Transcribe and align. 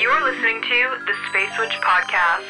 You're 0.00 0.22
listening 0.22 0.62
to 0.62 0.96
the 1.06 1.14
Space 1.28 1.58
Witch 1.58 1.72
Podcast. 1.82 2.44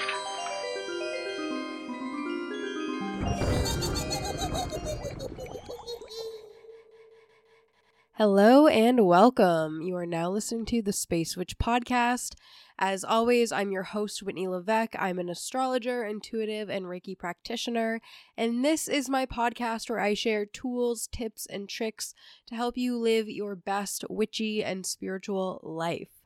Hello 8.16 8.66
and 8.66 9.06
welcome. 9.06 9.80
You 9.80 9.96
are 9.96 10.04
now 10.04 10.28
listening 10.28 10.66
to 10.66 10.82
the 10.82 10.92
Space 10.92 11.38
Witch 11.38 11.56
podcast. 11.56 12.34
As 12.78 13.02
always, 13.02 13.50
I'm 13.50 13.72
your 13.72 13.84
host, 13.84 14.22
Whitney 14.22 14.46
Levesque. 14.46 14.94
I'm 14.98 15.18
an 15.18 15.30
astrologer, 15.30 16.04
intuitive, 16.04 16.68
and 16.68 16.84
Reiki 16.84 17.18
practitioner. 17.18 18.02
And 18.36 18.62
this 18.62 18.88
is 18.88 19.08
my 19.08 19.24
podcast 19.24 19.88
where 19.88 20.00
I 20.00 20.12
share 20.12 20.44
tools, 20.44 21.08
tips, 21.10 21.46
and 21.46 21.66
tricks 21.66 22.12
to 22.48 22.54
help 22.54 22.76
you 22.76 22.98
live 22.98 23.26
your 23.26 23.56
best 23.56 24.04
witchy 24.10 24.62
and 24.62 24.84
spiritual 24.84 25.60
life. 25.62 26.17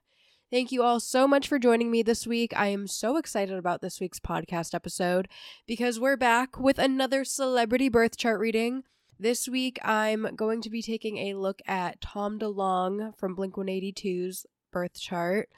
Thank 0.52 0.70
you 0.70 0.82
all 0.82 1.00
so 1.00 1.26
much 1.26 1.48
for 1.48 1.58
joining 1.58 1.90
me 1.90 2.02
this 2.02 2.26
week. 2.26 2.52
I 2.54 2.66
am 2.66 2.86
so 2.86 3.16
excited 3.16 3.56
about 3.56 3.80
this 3.80 4.00
week's 4.00 4.20
podcast 4.20 4.74
episode 4.74 5.26
because 5.66 5.98
we're 5.98 6.18
back 6.18 6.60
with 6.60 6.78
another 6.78 7.24
celebrity 7.24 7.88
birth 7.88 8.18
chart 8.18 8.38
reading. 8.38 8.82
This 9.18 9.48
week, 9.48 9.78
I'm 9.82 10.36
going 10.36 10.60
to 10.60 10.68
be 10.68 10.82
taking 10.82 11.16
a 11.16 11.38
look 11.38 11.62
at 11.66 12.02
Tom 12.02 12.38
DeLonge 12.38 13.16
from 13.16 13.34
Blink 13.34 13.54
182's 13.54 14.44
birth 14.70 15.00
chart. 15.00 15.48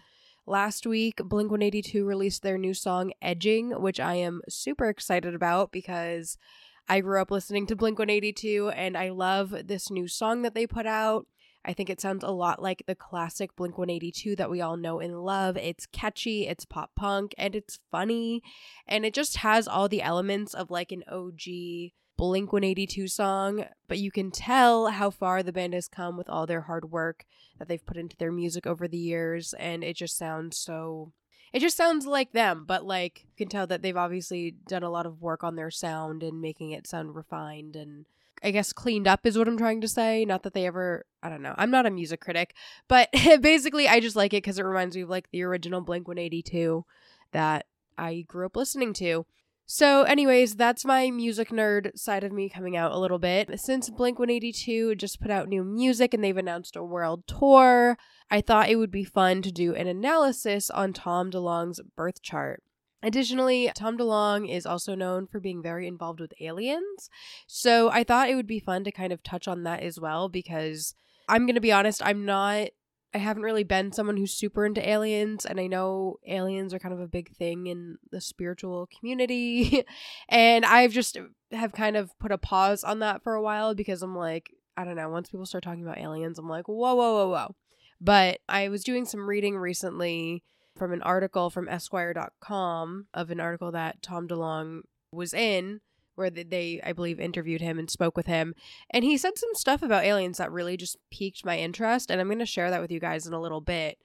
Last 0.47 0.87
week, 0.87 1.17
Blink 1.25 1.51
182 1.51 2.05
released 2.05 2.45
their 2.45 2.57
new 2.57 2.73
song 2.73 3.13
Edging, 3.21 3.71
which 3.71 3.99
I 3.99 4.15
am 4.15 4.43
super 4.49 4.89
excited 4.89 5.35
about 5.35 5.73
because 5.73 6.39
I 6.89 7.01
grew 7.01 7.21
up 7.21 7.33
listening 7.33 7.67
to 7.67 7.75
Blink 7.75 7.99
182 7.99 8.69
and 8.69 8.97
I 8.97 9.09
love 9.09 9.67
this 9.67 9.91
new 9.91 10.07
song 10.07 10.43
that 10.43 10.55
they 10.55 10.69
put 10.69 10.87
out. 10.87 11.27
I 11.65 11.73
think 11.73 11.89
it 11.89 12.01
sounds 12.01 12.23
a 12.23 12.31
lot 12.31 12.63
like 12.63 12.83
the 12.87 12.95
classic 12.95 13.57
Blink 13.57 13.79
182 13.79 14.37
that 14.37 14.51
we 14.51 14.61
all 14.61 14.77
know 14.77 15.01
and 15.01 15.25
love. 15.25 15.57
It's 15.57 15.87
catchy, 15.87 16.47
it's 16.47 16.65
pop 16.65 16.95
punk, 16.95 17.35
and 17.39 17.55
it's 17.55 17.79
funny. 17.91 18.43
And 18.87 19.07
it 19.07 19.15
just 19.15 19.39
has 19.39 19.67
all 19.67 19.89
the 19.89 20.03
elements 20.03 20.53
of 20.53 20.71
like 20.71 20.93
an 20.93 21.05
OG 21.11 21.93
Blink 22.17 22.53
182 22.53 23.09
song, 23.09 23.65
but 23.89 23.99
you 23.99 24.13
can 24.13 24.31
tell 24.31 24.89
how 24.89 25.11
far 25.11 25.43
the 25.43 25.53
band 25.53 25.75
has 25.75 25.89
come 25.89 26.17
with 26.17 26.29
all 26.29 26.47
their 26.47 26.63
hard 26.63 26.93
work 26.93 27.25
that 27.59 27.67
they've 27.67 27.85
put 27.85 27.97
into 27.97 28.17
their 28.17 28.31
music 28.31 28.67
over 28.67 28.87
the 28.87 28.99
years. 28.99 29.53
And 29.59 29.83
it 29.83 29.97
just 29.97 30.17
sounds 30.17 30.59
so. 30.59 31.13
It 31.53 31.61
just 31.61 31.77
sounds 31.77 32.05
like 32.05 32.33
them, 32.33 32.65
but 32.67 32.85
like 32.85 33.23
you 33.25 33.37
can 33.37 33.49
tell 33.49 33.67
that 33.69 33.81
they've 33.81 33.97
obviously 33.97 34.51
done 34.69 34.83
a 34.83 34.91
lot 34.91 35.07
of 35.07 35.23
work 35.23 35.43
on 35.45 35.57
their 35.57 35.71
sound 35.71 36.23
and 36.23 36.41
making 36.41 36.73
it 36.73 36.87
sound 36.87 37.15
refined 37.15 37.77
and 37.77 38.07
I 38.45 38.51
guess 38.51 38.73
cleaned 38.73 39.09
up 39.09 39.27
is 39.27 39.39
what 39.39 39.49
I'm 39.49 39.57
trying 39.57 39.81
to 39.81 39.89
say. 39.89 40.25
Not 40.25 40.43
that 40.43 40.53
they 40.53 40.67
ever, 40.67 41.07
I 41.23 41.31
don't 41.31 41.43
know. 41.43 41.55
I'm 41.57 41.71
not 41.71 41.87
a 41.87 41.91
music 41.91 42.21
critic, 42.21 42.55
but 42.89 43.09
basically 43.41 43.89
I 43.89 44.01
just 44.01 44.17
like 44.17 44.33
it 44.35 44.43
because 44.43 44.59
it 44.59 44.65
reminds 44.65 44.95
me 44.95 45.03
of 45.03 45.09
like 45.09 45.31
the 45.31 45.43
original 45.43 45.81
Blink 45.81 46.07
182 46.07 46.85
that 47.33 47.67
I 47.97 48.25
grew 48.29 48.47
up 48.47 48.57
listening 48.57 48.93
to. 48.95 49.27
So, 49.67 50.03
anyways, 50.03 50.57
that's 50.57 50.85
my 50.85 51.11
music 51.11 51.49
nerd 51.49 51.99
side 51.99 52.23
of 52.23 52.33
me 52.33 52.51
coming 52.51 52.77
out 52.77 52.93
a 52.93 52.99
little 52.99 53.19
bit. 53.19 53.59
Since 53.59 53.89
Blink 53.89 54.19
182 54.19 54.95
just 54.97 55.23
put 55.23 55.31
out 55.31 55.49
new 55.49 55.65
music 55.65 56.13
and 56.13 56.23
they've 56.23 56.37
announced 56.37 56.77
a 56.77 56.85
world 56.85 57.27
tour, 57.27 57.97
I 58.31 58.43
thought 58.43 58.69
it 58.69 58.77
would 58.77 58.91
be 58.91 59.05
fun 59.05 59.41
to 59.41 59.51
do 59.51 59.75
an 59.75 59.87
analysis 59.87 60.69
on 60.69 60.93
Tom 60.93 61.31
DeLonge's 61.31 61.81
birth 61.97 62.21
chart. 62.21 62.63
Additionally, 63.05 63.71
Tom 63.75 63.99
DeLonge 63.99 64.51
is 64.51 64.67
also 64.67 64.95
known 64.95 65.27
for 65.27 65.39
being 65.39 65.63
very 65.63 65.87
involved 65.87 66.21
with 66.21 66.33
aliens. 66.41 67.11
So, 67.47 67.91
I 67.91 68.03
thought 68.03 68.29
it 68.29 68.35
would 68.35 68.47
be 68.47 68.61
fun 68.61 68.83
to 68.85 68.91
kind 68.91 69.13
of 69.13 69.23
touch 69.23 69.47
on 69.47 69.63
that 69.65 69.83
as 69.83 70.01
well 70.01 70.29
because 70.29 70.95
I'm 71.29 71.47
going 71.47 71.55
to 71.55 71.61
be 71.61 71.73
honest, 71.73 72.03
I'm 72.05 72.25
not 72.25 72.69
I 73.15 73.19
haven't 73.19 73.45
really 73.45 73.63
been 73.63 73.93
someone 73.93 74.17
who's 74.17 74.35
super 74.35 74.67
into 74.67 74.87
aliens, 74.87 75.47
and 75.47 75.61
I 75.61 75.69
know 75.69 76.19
aliens 76.27 76.75
are 76.75 76.81
kind 76.81 76.93
of 76.93 76.99
a 76.99 77.07
big 77.07 77.31
thing 77.37 77.69
in 77.69 77.97
the 78.11 78.21
spiritual 78.21 78.89
community. 78.99 79.85
and 80.29 80.65
I've 80.65 80.91
just 80.91 81.17
have 81.53 81.73
kind 81.73 81.97
of 81.97 82.11
put 82.19 82.33
a 82.33 82.39
pause 82.39 82.83
on 82.83 82.99
that 82.99 83.23
for 83.23 83.35
a 83.35 83.43
while 83.43 83.73
because 83.73 84.03
I'm 84.03 84.17
like, 84.17 84.51
I 84.77 84.85
don't 84.85 84.97
know, 84.97 85.09
once 85.09 85.31
people 85.31 85.47
start 85.47 85.63
talking 85.63 85.85
about 85.85 85.99
aliens, 85.99 86.41
I'm 86.41 86.49
like, 86.49 86.67
whoa, 86.67 86.95
whoa, 86.97 87.15
whoa, 87.15 87.29
whoa. 87.29 87.55
But 88.01 88.41
I 88.49 88.69
was 88.69 88.83
doing 88.83 89.05
some 89.05 89.29
reading 89.29 89.57
recently 89.57 90.43
from 90.77 90.93
an 90.93 91.03
article 91.03 91.51
from 91.51 91.69
Esquire.com 91.69 93.07
of 93.15 93.31
an 93.31 93.41
article 93.41 93.73
that 93.73 94.03
Tom 94.03 94.27
DeLonge 94.29 94.83
was 95.13 95.33
in 95.33 95.81
where 96.17 96.31
they, 96.31 96.81
I 96.85 96.93
believe, 96.93 97.19
interviewed 97.19 97.61
him 97.61 97.79
and 97.79 97.91
spoke 97.91 98.17
with 98.17 98.27
him. 98.27 98.55
And 98.91 99.05
he 99.05 99.17
said 99.17 99.37
some 99.37 99.55
stuff 99.55 99.83
about 99.83 100.05
aliens 100.05 100.39
that 100.39 100.53
really 100.53 100.77
just 100.77 100.97
piqued 101.11 101.45
my 101.45 101.59
interest. 101.59 102.11
And 102.11 102.21
I'm 102.21 102.29
going 102.29 102.39
to 102.39 102.47
share 102.47 102.71
that 102.71 102.81
with 102.81 102.91
you 102.91 103.01
guys 103.01 103.27
in 103.27 103.33
a 103.33 103.41
little 103.41 103.61
bit. 103.61 103.99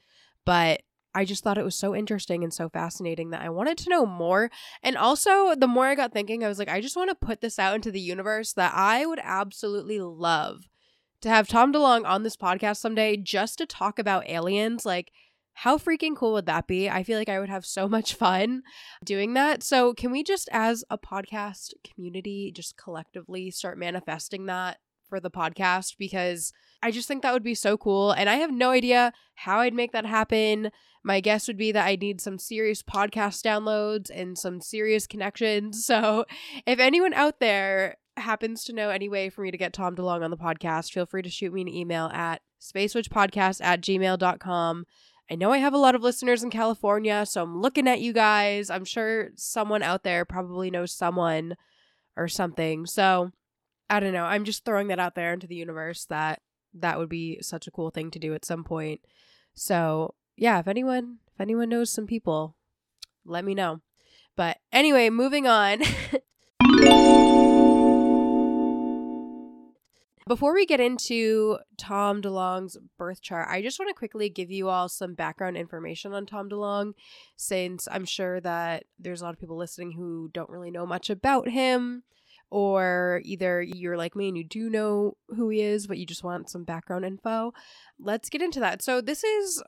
But 0.46 0.82
I 1.14 1.26
just 1.26 1.44
thought 1.44 1.58
it 1.58 1.66
was 1.66 1.76
so 1.76 1.96
interesting 1.96 2.44
and 2.44 2.54
so 2.54 2.70
fascinating 2.70 3.32
that 3.32 3.42
I 3.42 3.50
wanted 3.50 3.78
to 3.80 3.90
know 3.90 4.06
more. 4.06 4.50
And 4.84 4.96
also, 4.96 5.56
the 5.56 5.68
more 5.68 5.86
I 5.86 5.96
got 5.96 6.14
thinking, 6.14 6.44
I 6.44 6.48
was 6.48 6.60
like, 6.60 6.70
I 6.70 6.82
just 6.82 6.96
want 6.96 7.10
to 7.10 7.26
put 7.26 7.42
this 7.42 7.60
out 7.60 7.76
into 7.76 7.92
the 7.92 8.00
universe 8.00 8.54
that 8.54 8.74
I 8.76 9.06
would 9.06 9.20
absolutely 9.24 10.00
love 10.00 10.68
to 11.22 11.30
have 11.30 11.48
Tom 11.48 11.74
DeLonge 11.74 12.06
on 12.06 12.24
this 12.24 12.38
podcast 12.38 12.78
someday 12.78 13.18
just 13.18 13.58
to 13.58 13.66
talk 13.66 14.00
about 14.00 14.30
aliens. 14.30 14.86
Like, 14.86 15.12
how 15.64 15.78
freaking 15.78 16.16
cool 16.16 16.32
would 16.32 16.46
that 16.46 16.68
be? 16.68 16.90
I 16.90 17.04
feel 17.04 17.20
like 17.20 17.28
I 17.28 17.38
would 17.38 17.50
have 17.50 17.66
so 17.66 17.90
much 17.90 18.14
fun 18.14 18.64
doing 19.04 19.34
that. 19.34 19.62
So, 19.62 19.94
can 19.94 20.10
we 20.10 20.24
just, 20.24 20.48
as 20.54 20.86
a 20.90 20.98
podcast 20.98 21.74
community, 21.84 22.54
just 22.56 22.78
collectively 22.78 23.52
start 23.52 23.78
manifesting 23.78 24.46
that 24.46 24.78
for 25.10 25.20
the 25.20 25.30
podcast? 25.30 25.96
Because 26.00 26.54
I 26.82 26.92
just 26.92 27.10
think 27.10 27.24
that 27.24 27.34
would 27.34 27.44
be 27.44 27.56
so 27.56 27.76
cool. 27.76 28.12
And 28.12 28.30
I 28.30 28.36
have 28.36 28.54
no 28.54 28.70
idea 28.70 29.12
how 29.36 29.60
I'd 29.60 29.74
make 29.74 29.92
that 29.92 30.06
happen. 30.06 30.72
My 31.04 31.20
guess 31.20 31.46
would 31.48 31.58
be 31.58 31.74
that 31.74 31.86
I 31.86 31.98
need 31.98 32.22
some 32.22 32.40
serious 32.40 32.82
podcast 32.82 33.44
downloads 33.44 34.10
and 34.10 34.38
some 34.38 34.62
serious 34.62 35.08
connections. 35.08 35.86
So, 35.90 36.24
if 36.66 36.80
anyone 36.80 37.14
out 37.14 37.42
there 37.42 37.98
happens 38.16 38.64
to 38.64 38.74
know 38.74 38.92
any 38.92 39.10
way 39.10 39.30
for 39.30 39.42
me 39.42 39.52
to 39.52 39.58
get 39.58 39.74
Tom 39.74 39.98
DeLonge 39.98 40.24
on 40.24 40.32
the 40.32 40.38
podcast, 40.38 40.94
feel 40.94 41.06
free 41.06 41.22
to 41.22 41.30
shoot 41.30 41.52
me 41.52 41.62
an 41.62 41.68
email 41.68 42.06
at 42.14 42.42
spacewitchpodcast 42.62 43.62
at 43.62 43.82
gmail.com. 43.82 44.86
I 45.32 45.36
know 45.36 45.52
I 45.52 45.60
have 45.60 45.74
a 45.74 45.78
lot 45.78 45.94
of 45.94 46.02
listeners 46.02 46.44
in 46.44 46.50
California, 46.50 47.26
so 47.26 47.44
I'm 47.44 47.62
looking 47.62 47.88
at 47.88 48.02
you 48.02 48.14
guys. 48.14 48.70
I'm 48.70 48.86
sure 48.86 49.30
someone 49.36 49.84
out 49.84 50.04
there 50.04 50.26
probably 50.26 50.72
knows 50.72 50.92
someone 50.92 51.56
or 52.18 52.28
something. 52.28 52.88
So 52.88 53.32
I 53.90 54.00
don't 54.00 54.14
know. 54.14 54.26
I'm 54.26 54.44
just 54.44 54.66
throwing 54.66 54.88
that 54.88 55.00
out 55.00 55.14
there 55.14 55.34
into 55.34 55.46
the 55.46 55.56
universe 55.56 56.06
that 56.06 56.42
that 56.74 56.98
would 56.98 57.10
be 57.10 57.40
such 57.42 57.68
a 57.68 57.72
cool 57.72 57.92
thing 57.92 58.10
to 58.12 58.20
do 58.20 58.34
at 58.34 58.46
some 58.46 58.64
point. 58.64 59.02
So 59.54 60.16
yeah, 60.36 60.60
if 60.60 60.68
anyone 60.68 61.20
if 61.34 61.40
anyone 61.40 61.70
knows 61.70 61.92
some 61.92 62.08
people, 62.08 62.56
let 63.24 63.46
me 63.46 63.54
know. 63.54 63.82
But 64.36 64.58
anyway, 64.72 65.10
moving 65.10 65.48
on. 65.48 65.82
Before 70.30 70.54
we 70.54 70.68
get 70.68 70.80
into 70.80 71.58
Tom 71.76 72.22
DeLonge's 72.22 72.78
birth 73.00 73.20
chart, 73.20 73.48
I 73.50 73.64
just 73.64 73.80
want 73.80 73.90
to 73.90 73.98
quickly 73.98 74.30
give 74.30 74.52
you 74.52 74.70
all 74.70 74.88
some 74.88 75.16
background 75.16 75.58
information 75.58 76.14
on 76.14 76.28
Tom 76.28 76.48
DeLonge, 76.48 76.94
since 77.36 77.88
I'm 77.92 78.06
sure 78.06 78.40
that 78.42 78.84
there's 79.00 79.22
a 79.22 79.24
lot 79.24 79.34
of 79.34 79.40
people 79.40 79.58
listening 79.58 79.94
who 79.94 80.30
don't 80.32 80.52
really 80.52 80.70
know 80.70 80.86
much 80.86 81.10
about 81.10 81.50
him, 81.50 82.04
or 82.52 83.24
either 83.26 83.60
you're 83.60 83.98
like 83.98 84.16
me 84.16 84.28
and 84.28 84.38
you 84.38 84.44
do 84.44 84.70
know 84.70 85.18
who 85.30 85.50
he 85.50 85.62
is, 85.62 85.88
but 85.88 85.98
you 85.98 86.06
just 86.06 86.24
want 86.24 86.48
some 86.48 86.64
background 86.64 87.06
info. 87.06 87.52
Let's 88.00 88.30
get 88.30 88.44
into 88.44 88.60
that. 88.60 88.84
So, 88.84 89.02
this 89.02 89.24
is 89.24 89.64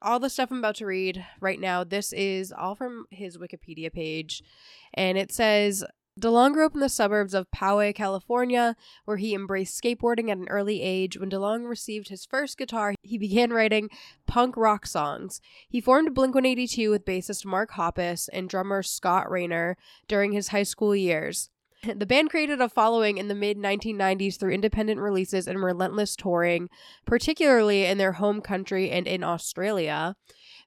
all 0.00 0.20
the 0.20 0.30
stuff 0.30 0.52
I'm 0.52 0.58
about 0.58 0.76
to 0.76 0.86
read 0.86 1.26
right 1.40 1.58
now. 1.58 1.82
This 1.82 2.12
is 2.12 2.52
all 2.52 2.76
from 2.76 3.06
his 3.10 3.36
Wikipedia 3.36 3.92
page, 3.92 4.44
and 4.92 5.18
it 5.18 5.32
says 5.32 5.82
DeLonge 6.20 6.52
grew 6.52 6.66
up 6.66 6.74
in 6.74 6.80
the 6.80 6.88
suburbs 6.88 7.34
of 7.34 7.50
Poway, 7.50 7.92
California, 7.92 8.76
where 9.04 9.16
he 9.16 9.34
embraced 9.34 9.82
skateboarding 9.82 10.30
at 10.30 10.38
an 10.38 10.48
early 10.48 10.80
age. 10.80 11.18
When 11.18 11.28
DeLonge 11.28 11.68
received 11.68 12.08
his 12.08 12.24
first 12.24 12.56
guitar, 12.56 12.94
he 13.02 13.18
began 13.18 13.52
writing 13.52 13.90
punk 14.26 14.56
rock 14.56 14.86
songs. 14.86 15.40
He 15.68 15.80
formed 15.80 16.14
Blink 16.14 16.34
182 16.34 16.88
with 16.88 17.04
bassist 17.04 17.44
Mark 17.44 17.72
Hoppus 17.72 18.28
and 18.32 18.48
drummer 18.48 18.82
Scott 18.84 19.28
Raynor 19.28 19.76
during 20.06 20.30
his 20.32 20.48
high 20.48 20.62
school 20.62 20.94
years. 20.94 21.50
The 21.96 22.06
band 22.06 22.30
created 22.30 22.62
a 22.62 22.68
following 22.70 23.18
in 23.18 23.28
the 23.28 23.34
mid 23.34 23.58
1990s 23.58 24.38
through 24.38 24.52
independent 24.52 25.00
releases 25.00 25.46
and 25.46 25.62
relentless 25.62 26.16
touring, 26.16 26.70
particularly 27.04 27.84
in 27.84 27.98
their 27.98 28.12
home 28.12 28.40
country 28.40 28.90
and 28.90 29.06
in 29.06 29.22
Australia. 29.22 30.16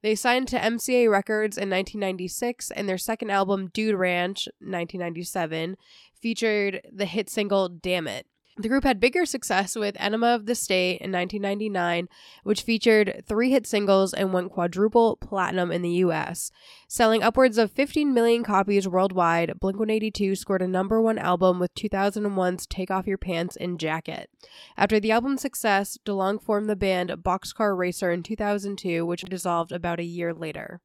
They 0.07 0.15
signed 0.15 0.47
to 0.47 0.57
MCA 0.57 1.11
Records 1.11 1.57
in 1.57 1.69
1996, 1.69 2.71
and 2.71 2.87
their 2.87 2.97
second 2.97 3.29
album, 3.29 3.69
Dude 3.73 3.93
Ranch, 3.93 4.47
1997, 4.59 5.75
featured 6.21 6.79
the 6.89 7.03
hit 7.03 7.29
single 7.29 7.67
Damn 7.67 8.07
It. 8.07 8.25
The 8.59 8.69
group 8.69 8.85
had 8.85 8.99
bigger 8.99 9.23
success 9.27 9.75
with 9.75 9.95
Enema 9.99 10.33
of 10.33 10.47
the 10.47 10.55
State 10.55 10.99
in 10.99 11.11
1999, 11.11 12.09
which 12.43 12.63
featured 12.63 13.23
three 13.27 13.51
hit 13.51 13.67
singles 13.67 14.15
and 14.15 14.33
went 14.33 14.51
quadruple 14.51 15.15
platinum 15.17 15.71
in 15.71 15.83
the 15.83 16.01
US. 16.05 16.49
Selling 16.87 17.21
upwards 17.21 17.59
of 17.59 17.71
15 17.71 18.15
million 18.15 18.43
copies 18.43 18.87
worldwide, 18.87 19.59
Blink 19.59 19.77
182 19.77 20.35
scored 20.35 20.63
a 20.63 20.67
number 20.67 20.99
one 20.99 21.19
album 21.19 21.59
with 21.59 21.75
2001's 21.75 22.65
Take 22.65 22.89
Off 22.89 23.05
Your 23.05 23.19
Pants 23.19 23.57
and 23.57 23.79
Jacket. 23.79 24.27
After 24.75 24.99
the 24.99 25.11
album's 25.11 25.41
success, 25.41 25.99
DeLonge 26.03 26.41
formed 26.41 26.67
the 26.67 26.75
band 26.75 27.11
Boxcar 27.11 27.77
Racer 27.77 28.11
in 28.11 28.23
2002, 28.23 29.05
which 29.05 29.21
dissolved 29.21 29.71
about 29.71 29.99
a 29.99 30.03
year 30.03 30.33
later. 30.33 30.81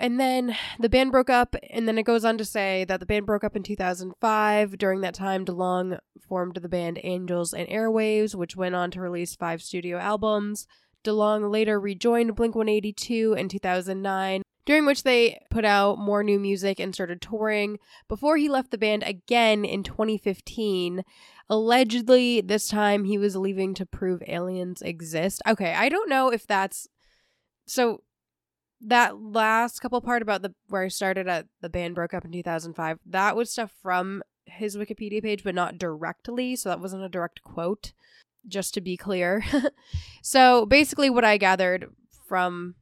And 0.00 0.18
then 0.18 0.56
the 0.78 0.88
band 0.88 1.12
broke 1.12 1.28
up, 1.28 1.54
and 1.68 1.86
then 1.86 1.98
it 1.98 2.04
goes 2.04 2.24
on 2.24 2.38
to 2.38 2.44
say 2.44 2.84
that 2.86 3.00
the 3.00 3.06
band 3.06 3.26
broke 3.26 3.44
up 3.44 3.54
in 3.54 3.62
2005. 3.62 4.78
During 4.78 5.02
that 5.02 5.14
time, 5.14 5.44
DeLonge 5.44 5.98
formed 6.26 6.56
the 6.56 6.68
band 6.70 6.98
Angels 7.04 7.52
and 7.52 7.68
Airwaves, 7.68 8.34
which 8.34 8.56
went 8.56 8.74
on 8.74 8.90
to 8.92 9.00
release 9.02 9.36
five 9.36 9.62
studio 9.62 9.98
albums. 9.98 10.66
DeLonge 11.04 11.50
later 11.50 11.78
rejoined 11.78 12.34
Blink 12.34 12.54
182 12.54 13.34
in 13.34 13.50
2009, 13.50 14.42
during 14.64 14.86
which 14.86 15.02
they 15.02 15.38
put 15.50 15.66
out 15.66 15.98
more 15.98 16.22
new 16.24 16.38
music 16.40 16.80
and 16.80 16.94
started 16.94 17.20
touring 17.20 17.78
before 18.08 18.38
he 18.38 18.48
left 18.48 18.70
the 18.70 18.78
band 18.78 19.02
again 19.02 19.66
in 19.66 19.82
2015. 19.82 21.02
Allegedly, 21.50 22.40
this 22.40 22.68
time 22.68 23.04
he 23.04 23.18
was 23.18 23.36
leaving 23.36 23.74
to 23.74 23.84
prove 23.84 24.22
aliens 24.26 24.80
exist. 24.80 25.42
Okay, 25.46 25.74
I 25.74 25.90
don't 25.90 26.08
know 26.08 26.32
if 26.32 26.46
that's 26.46 26.88
so 27.66 28.02
that 28.80 29.20
last 29.20 29.80
couple 29.80 30.00
part 30.00 30.22
about 30.22 30.42
the 30.42 30.54
where 30.68 30.84
I 30.84 30.88
started 30.88 31.28
at 31.28 31.46
the 31.60 31.68
band 31.68 31.94
broke 31.94 32.14
up 32.14 32.24
in 32.24 32.32
2005, 32.32 32.98
that 33.06 33.36
was 33.36 33.50
stuff 33.50 33.72
from 33.82 34.22
his 34.46 34.76
Wikipedia 34.76 35.22
page, 35.22 35.44
but 35.44 35.54
not 35.54 35.78
directly. 35.78 36.56
So 36.56 36.68
that 36.68 36.80
wasn't 36.80 37.04
a 37.04 37.08
direct 37.08 37.42
quote, 37.42 37.92
just 38.46 38.74
to 38.74 38.80
be 38.80 38.96
clear. 38.96 39.44
so 40.22 40.66
basically, 40.66 41.10
what 41.10 41.24
I 41.24 41.36
gathered 41.36 41.90
from 42.26 42.74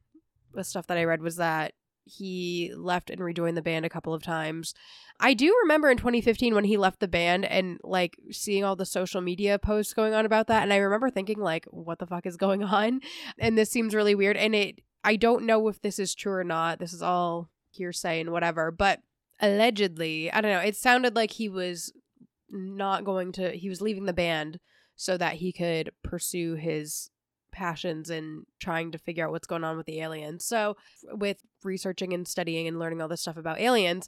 the 0.53 0.63
stuff 0.63 0.87
that 0.87 0.97
I 0.97 1.03
read 1.03 1.21
was 1.21 1.35
that 1.35 1.73
he 2.05 2.71
left 2.75 3.09
and 3.09 3.23
rejoined 3.23 3.55
the 3.55 3.61
band 3.61 3.85
a 3.85 3.89
couple 3.89 4.13
of 4.13 4.23
times. 4.23 4.73
I 5.19 5.33
do 5.33 5.55
remember 5.61 5.89
in 5.89 5.97
2015 5.97 6.55
when 6.55 6.63
he 6.63 6.77
left 6.77 6.99
the 6.99 7.07
band 7.07 7.45
and 7.45 7.79
like 7.83 8.17
seeing 8.31 8.63
all 8.63 8.75
the 8.75 8.85
social 8.85 9.21
media 9.21 9.59
posts 9.59 9.93
going 9.93 10.13
on 10.13 10.25
about 10.25 10.47
that 10.47 10.63
and 10.63 10.73
I 10.73 10.77
remember 10.77 11.09
thinking 11.09 11.39
like 11.39 11.65
what 11.65 11.99
the 11.99 12.07
fuck 12.07 12.25
is 12.25 12.37
going 12.37 12.63
on? 12.63 13.01
And 13.37 13.57
this 13.57 13.69
seems 13.69 13.93
really 13.93 14.15
weird 14.15 14.37
and 14.37 14.55
it 14.55 14.79
I 15.03 15.15
don't 15.15 15.45
know 15.45 15.67
if 15.67 15.81
this 15.81 15.99
is 15.99 16.15
true 16.15 16.33
or 16.33 16.43
not. 16.43 16.79
This 16.79 16.93
is 16.93 17.01
all 17.01 17.49
hearsay 17.71 18.19
and 18.19 18.31
whatever, 18.31 18.71
but 18.71 18.99
allegedly, 19.39 20.31
I 20.31 20.41
don't 20.41 20.51
know, 20.51 20.59
it 20.59 20.75
sounded 20.75 21.15
like 21.15 21.31
he 21.31 21.49
was 21.49 21.93
not 22.49 23.05
going 23.05 23.31
to 23.31 23.51
he 23.51 23.69
was 23.69 23.81
leaving 23.81 24.05
the 24.05 24.13
band 24.13 24.59
so 24.95 25.17
that 25.17 25.35
he 25.35 25.53
could 25.53 25.91
pursue 26.03 26.55
his 26.55 27.09
passions 27.51 28.09
and 28.09 28.45
trying 28.59 28.91
to 28.91 28.97
figure 28.97 29.25
out 29.25 29.31
what's 29.31 29.47
going 29.47 29.63
on 29.63 29.77
with 29.77 29.85
the 29.85 30.01
aliens. 30.01 30.45
So, 30.45 30.75
with 31.03 31.37
researching 31.63 32.13
and 32.13 32.27
studying 32.27 32.67
and 32.67 32.79
learning 32.79 33.01
all 33.01 33.07
this 33.07 33.21
stuff 33.21 33.37
about 33.37 33.59
aliens. 33.59 34.07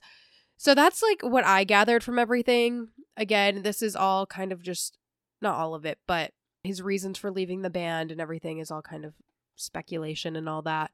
So, 0.57 0.75
that's 0.75 1.01
like 1.01 1.21
what 1.21 1.45
I 1.45 1.63
gathered 1.63 2.03
from 2.03 2.19
everything. 2.19 2.89
Again, 3.17 3.61
this 3.63 3.81
is 3.81 3.95
all 3.95 4.25
kind 4.25 4.51
of 4.51 4.61
just 4.61 4.97
not 5.41 5.55
all 5.55 5.75
of 5.75 5.85
it, 5.85 5.99
but 6.07 6.31
his 6.63 6.81
reasons 6.81 7.17
for 7.17 7.31
leaving 7.31 7.61
the 7.61 7.69
band 7.69 8.11
and 8.11 8.21
everything 8.21 8.59
is 8.59 8.69
all 8.69 8.81
kind 8.81 9.05
of 9.05 9.13
speculation 9.55 10.35
and 10.35 10.47
all 10.47 10.61
that. 10.61 10.91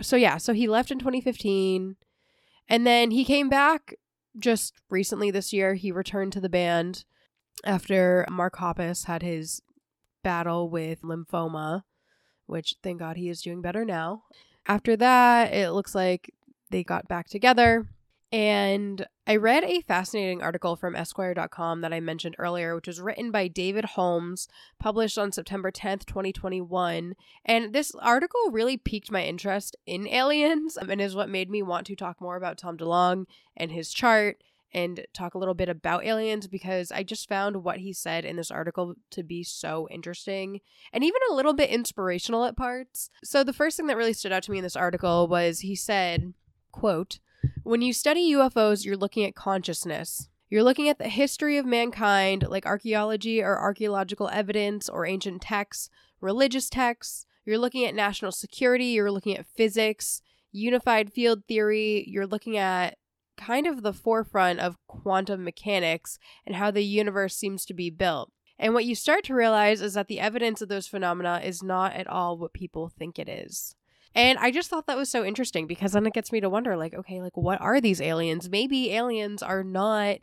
So 0.00 0.16
yeah, 0.16 0.38
so 0.38 0.52
he 0.52 0.68
left 0.68 0.90
in 0.90 0.98
2015 0.98 1.96
and 2.68 2.86
then 2.86 3.10
he 3.10 3.24
came 3.24 3.48
back 3.48 3.94
just 4.38 4.74
recently 4.90 5.30
this 5.30 5.52
year. 5.52 5.74
He 5.74 5.92
returned 5.92 6.32
to 6.32 6.40
the 6.40 6.48
band 6.48 7.04
after 7.64 8.26
Mark 8.30 8.56
Hoppus 8.56 9.04
had 9.04 9.22
his 9.22 9.62
battle 10.22 10.68
with 10.68 11.02
lymphoma, 11.02 11.82
which 12.46 12.76
thank 12.82 12.98
God 12.98 13.16
he 13.16 13.28
is 13.28 13.42
doing 13.42 13.60
better 13.60 13.84
now. 13.84 14.24
After 14.66 14.96
that, 14.96 15.52
it 15.52 15.72
looks 15.72 15.94
like 15.94 16.32
they 16.70 16.82
got 16.82 17.08
back 17.08 17.28
together 17.28 17.86
and 18.34 19.06
I 19.28 19.36
read 19.36 19.62
a 19.62 19.80
fascinating 19.82 20.42
article 20.42 20.74
from 20.74 20.96
Esquire.com 20.96 21.82
that 21.82 21.92
I 21.92 22.00
mentioned 22.00 22.34
earlier, 22.36 22.74
which 22.74 22.88
was 22.88 23.00
written 23.00 23.30
by 23.30 23.46
David 23.46 23.84
Holmes, 23.84 24.48
published 24.80 25.16
on 25.16 25.30
September 25.30 25.70
10th, 25.70 26.04
2021. 26.04 27.14
And 27.44 27.72
this 27.72 27.94
article 28.00 28.50
really 28.50 28.76
piqued 28.76 29.12
my 29.12 29.22
interest 29.22 29.76
in 29.86 30.08
aliens 30.12 30.76
um, 30.76 30.90
and 30.90 31.00
is 31.00 31.14
what 31.14 31.30
made 31.30 31.48
me 31.48 31.62
want 31.62 31.86
to 31.86 31.94
talk 31.94 32.20
more 32.20 32.34
about 32.34 32.58
Tom 32.58 32.76
DeLonge 32.76 33.26
and 33.56 33.70
his 33.70 33.92
chart 33.92 34.42
and 34.72 35.06
talk 35.14 35.34
a 35.34 35.38
little 35.38 35.54
bit 35.54 35.68
about 35.68 36.04
aliens 36.04 36.48
because 36.48 36.90
I 36.90 37.04
just 37.04 37.28
found 37.28 37.62
what 37.62 37.78
he 37.78 37.92
said 37.92 38.24
in 38.24 38.34
this 38.34 38.50
article 38.50 38.96
to 39.12 39.22
be 39.22 39.44
so 39.44 39.86
interesting 39.92 40.60
and 40.92 41.04
even 41.04 41.20
a 41.30 41.34
little 41.34 41.54
bit 41.54 41.70
inspirational 41.70 42.46
at 42.46 42.56
parts. 42.56 43.10
So 43.22 43.44
the 43.44 43.52
first 43.52 43.76
thing 43.76 43.86
that 43.86 43.96
really 43.96 44.12
stood 44.12 44.32
out 44.32 44.42
to 44.42 44.50
me 44.50 44.58
in 44.58 44.64
this 44.64 44.74
article 44.74 45.28
was 45.28 45.60
he 45.60 45.76
said, 45.76 46.34
quote, 46.72 47.20
when 47.62 47.82
you 47.82 47.92
study 47.92 48.32
UFOs, 48.32 48.84
you're 48.84 48.96
looking 48.96 49.24
at 49.24 49.34
consciousness. 49.34 50.28
You're 50.48 50.62
looking 50.62 50.88
at 50.88 50.98
the 50.98 51.08
history 51.08 51.56
of 51.58 51.66
mankind, 51.66 52.46
like 52.48 52.66
archaeology 52.66 53.42
or 53.42 53.58
archaeological 53.58 54.28
evidence 54.28 54.88
or 54.88 55.06
ancient 55.06 55.42
texts, 55.42 55.90
religious 56.20 56.68
texts. 56.68 57.26
You're 57.44 57.58
looking 57.58 57.84
at 57.84 57.94
national 57.94 58.32
security. 58.32 58.86
You're 58.86 59.10
looking 59.10 59.36
at 59.36 59.46
physics, 59.56 60.22
unified 60.52 61.12
field 61.12 61.44
theory. 61.48 62.04
You're 62.08 62.26
looking 62.26 62.56
at 62.56 62.98
kind 63.36 63.66
of 63.66 63.82
the 63.82 63.92
forefront 63.92 64.60
of 64.60 64.76
quantum 64.86 65.44
mechanics 65.44 66.18
and 66.46 66.56
how 66.56 66.70
the 66.70 66.84
universe 66.84 67.36
seems 67.36 67.64
to 67.64 67.74
be 67.74 67.90
built. 67.90 68.30
And 68.58 68.72
what 68.72 68.84
you 68.84 68.94
start 68.94 69.24
to 69.24 69.34
realize 69.34 69.82
is 69.82 69.94
that 69.94 70.06
the 70.06 70.20
evidence 70.20 70.62
of 70.62 70.68
those 70.68 70.86
phenomena 70.86 71.40
is 71.44 71.62
not 71.62 71.94
at 71.94 72.06
all 72.06 72.38
what 72.38 72.52
people 72.52 72.88
think 72.88 73.18
it 73.18 73.28
is. 73.28 73.74
And 74.14 74.38
I 74.38 74.50
just 74.50 74.70
thought 74.70 74.86
that 74.86 74.96
was 74.96 75.10
so 75.10 75.24
interesting 75.24 75.66
because 75.66 75.92
then 75.92 76.06
it 76.06 76.12
gets 76.12 76.30
me 76.30 76.40
to 76.40 76.48
wonder 76.48 76.76
like, 76.76 76.94
okay, 76.94 77.20
like 77.20 77.36
what 77.36 77.60
are 77.60 77.80
these 77.80 78.00
aliens? 78.00 78.48
Maybe 78.48 78.92
aliens 78.92 79.42
are 79.42 79.64
not 79.64 80.18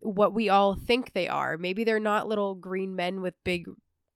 what 0.00 0.34
we 0.34 0.48
all 0.48 0.74
think 0.74 1.12
they 1.12 1.28
are. 1.28 1.56
Maybe 1.56 1.84
they're 1.84 2.00
not 2.00 2.26
little 2.26 2.54
green 2.54 2.96
men 2.96 3.20
with 3.20 3.34
big 3.44 3.66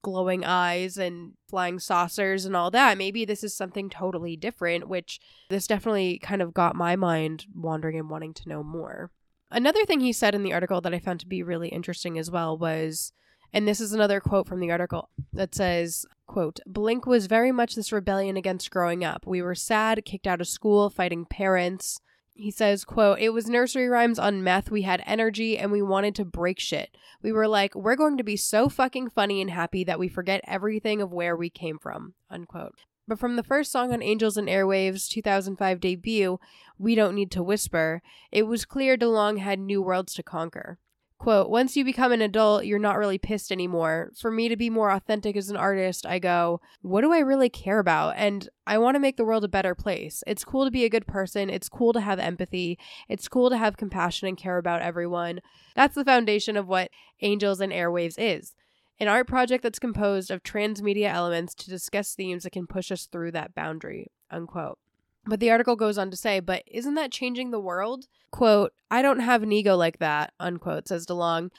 glowing 0.02 0.44
eyes 0.44 0.99
and 0.99 1.32
flying 1.49 1.78
saucers 1.78 2.44
and 2.44 2.56
all 2.56 2.70
that. 2.70 2.99
Maybe 2.99 3.25
this 3.25 3.44
is 3.44 3.56
something 3.56 3.88
totally 3.88 4.37
different, 4.37 4.88
which 4.88 5.20
this 5.49 5.66
definitely 5.66 6.19
kind 6.19 6.43
of 6.43 6.52
got 6.52 6.75
my 6.75 6.96
mind 6.96 7.46
wandering 7.55 7.99
and 7.99 8.11
wanting 8.11 8.34
to 8.34 8.49
know 8.49 8.62
more. 8.62 9.11
Another 9.50 9.84
thing 9.84 10.00
he 10.00 10.12
said 10.12 10.34
in 10.34 10.43
the 10.43 10.52
article 10.52 10.81
that 10.81 10.93
I 10.93 10.99
found 10.99 11.20
to 11.20 11.26
be 11.26 11.43
really 11.43 11.69
interesting 11.69 12.19
as 12.19 12.31
well 12.31 12.58
was 12.58 13.12
and 13.55 13.69
this 13.69 13.81
is 13.81 13.93
another 13.93 14.20
quote 14.20 14.49
from 14.49 14.58
the 14.58 14.72
article 14.72 15.11
that 15.32 15.55
says, 15.55 16.05
quote, 16.26 16.61
Blink 16.67 17.06
was 17.06 17.26
very 17.26 17.53
much 17.53 17.75
this 17.75 17.93
rebellion 17.93 18.37
against 18.37 18.71
growing 18.71 19.05
up. 19.05 19.26
We 19.26 19.43
were 19.43 19.55
sad, 19.55 20.05
kicked 20.05 20.26
out 20.26 20.41
of 20.41 20.49
school, 20.49 20.91
fighting 20.91 21.25
parents. 21.25 22.00
He 22.32 22.50
says, 22.50 22.85
quote, 22.85 23.21
It 23.21 23.31
was 23.31 23.49
nursery 23.49 23.88
rhymes 23.88 24.19
on 24.19 24.43
meth. 24.43 24.71
We 24.71 24.82
had 24.82 25.03
energy 25.06 25.56
and 25.56 25.71
we 25.71 25.82
wanted 25.82 26.15
to 26.17 26.25
break 26.25 26.59
shit. 26.59 26.97
We 27.23 27.32
were 27.32 27.49
like, 27.49 27.75
we're 27.75 27.97
going 27.97 28.17
to 28.19 28.25
be 28.25 28.37
so 28.37 28.69
fucking 28.69 29.11
funny 29.11 29.41
and 29.41 29.50
happy 29.50 29.85
that 29.85 29.99
we 29.99 30.09
forget 30.09 30.41
everything 30.47 31.00
of 31.00 31.12
where 31.12 31.37
we 31.37 31.49
came 31.49 31.79
from, 31.79 32.15
unquote. 32.29 32.75
But 33.06 33.19
from 33.19 33.37
the 33.37 33.43
first 33.43 33.71
song 33.71 33.93
on 33.93 34.03
Angels 34.03 34.37
and 34.37 34.49
Airwaves 34.49 35.09
2005 35.09 35.78
debut, 35.78 36.40
We 36.78 36.95
Don't 36.95 37.14
Need 37.14 37.31
to 37.33 37.43
Whisper, 37.43 38.02
it 38.33 38.45
was 38.45 38.64
clear 38.64 38.97
DeLonge 38.97 39.38
had 39.38 39.59
new 39.59 39.83
worlds 39.83 40.14
to 40.14 40.23
conquer. 40.23 40.78
Quote, 41.25 41.49
once 41.49 41.75
you 41.75 41.87
become 41.87 42.12
an 42.12 42.21
adult, 42.21 42.66
you're 42.66 42.78
not 42.78 42.99
really 42.99 43.16
pissed 43.16 43.50
anymore. 43.50 44.11
For 44.21 44.31
me 44.31 44.50
to 44.50 44.57
be 44.57 44.69
more 44.69 44.90
authentic 44.90 45.38
as 45.38 45.49
an 45.49 45.57
artist, 45.57 46.04
I 46.04 46.19
go, 46.19 46.61
what 46.83 47.00
do 47.00 47.14
I 47.14 47.21
really 47.21 47.49
care 47.49 47.78
about? 47.78 48.16
And 48.19 48.47
I 48.66 48.76
want 48.76 48.97
to 48.97 49.00
make 49.00 49.16
the 49.16 49.25
world 49.25 49.43
a 49.43 49.49
better 49.49 49.75
place. 49.75 50.23
It's 50.26 50.45
cool 50.45 50.66
to 50.66 50.71
be 50.71 50.85
a 50.85 50.90
good 50.90 51.07
person. 51.07 51.49
It's 51.49 51.71
cool 51.71 51.95
to 51.95 52.00
have 52.02 52.19
empathy. 52.19 52.78
It's 53.09 53.26
cool 53.26 53.49
to 53.49 53.57
have 53.57 53.78
compassion 53.78 54.28
and 54.28 54.37
care 54.37 54.59
about 54.59 54.83
everyone. 54.83 55.40
That's 55.75 55.95
the 55.95 56.04
foundation 56.04 56.59
of 56.59 56.69
what 56.69 56.90
Angels 57.23 57.62
and 57.62 57.73
Airwaves 57.73 58.16
is 58.19 58.52
an 59.00 59.09
art 59.09 59.26
project 59.26 59.62
that's 59.62 59.78
composed 59.78 60.31
of 60.31 60.43
transmedia 60.43 61.11
elements 61.11 61.54
to 61.54 61.71
discuss 61.71 62.14
themes 62.14 62.43
that 62.43 62.52
can 62.52 62.66
push 62.66 62.93
us 62.93 63.07
through 63.07 63.33
that 63.33 63.54
boundary. 63.54 64.09
Unquote. 64.31 64.78
But 65.26 65.40
the 65.40 65.50
article 65.50 65.76
goes 65.76 65.97
on 65.97 66.11
to 66.11 66.16
say, 66.16 66.40
but 66.40 66.62
isn't 66.66 66.95
that 66.95 67.12
changing 67.12 67.50
the 67.50 67.61
world? 67.61 68.07
Quote, 68.31 68.73
I 68.90 69.00
don't 69.00 69.21
have 69.21 69.43
an 69.43 69.52
ego 69.52 69.76
like 69.76 69.99
that, 69.99 70.33
unquote, 70.38 70.88
says 70.88 71.07
DeLonge. 71.07 71.50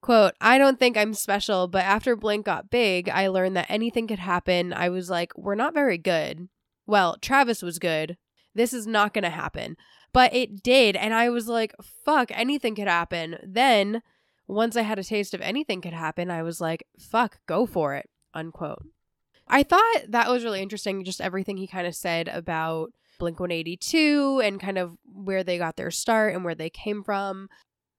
Quote, 0.00 0.32
I 0.40 0.56
don't 0.56 0.78
think 0.78 0.96
I'm 0.96 1.12
special, 1.12 1.68
but 1.68 1.84
after 1.84 2.16
Blink 2.16 2.46
got 2.46 2.70
big, 2.70 3.10
I 3.10 3.28
learned 3.28 3.56
that 3.56 3.70
anything 3.70 4.06
could 4.06 4.18
happen. 4.18 4.72
I 4.72 4.88
was 4.88 5.10
like, 5.10 5.36
we're 5.36 5.54
not 5.54 5.74
very 5.74 5.98
good. 5.98 6.48
Well, 6.86 7.18
Travis 7.20 7.62
was 7.62 7.78
good. 7.78 8.16
This 8.54 8.72
is 8.72 8.86
not 8.86 9.12
going 9.12 9.24
to 9.24 9.30
happen. 9.30 9.76
But 10.12 10.34
it 10.34 10.62
did. 10.62 10.96
And 10.96 11.12
I 11.12 11.28
was 11.28 11.46
like, 11.46 11.74
fuck, 12.04 12.30
anything 12.32 12.74
could 12.74 12.88
happen. 12.88 13.36
Then, 13.46 14.02
once 14.48 14.76
I 14.76 14.82
had 14.82 14.98
a 14.98 15.04
taste 15.04 15.34
of 15.34 15.42
anything 15.42 15.82
could 15.82 15.92
happen, 15.92 16.30
I 16.30 16.42
was 16.42 16.60
like, 16.60 16.84
fuck, 16.98 17.38
go 17.46 17.66
for 17.66 17.94
it, 17.94 18.08
unquote. 18.32 18.84
I 19.46 19.62
thought 19.62 20.06
that 20.08 20.28
was 20.28 20.44
really 20.44 20.62
interesting, 20.62 21.04
just 21.04 21.20
everything 21.20 21.58
he 21.58 21.66
kind 21.66 21.86
of 21.86 21.94
said 21.94 22.26
about 22.28 22.92
Blink 23.20 23.38
182 23.38 24.40
and 24.42 24.58
kind 24.58 24.78
of 24.78 24.96
where 25.04 25.44
they 25.44 25.58
got 25.58 25.76
their 25.76 25.92
start 25.92 26.34
and 26.34 26.44
where 26.44 26.56
they 26.56 26.70
came 26.70 27.04
from. 27.04 27.48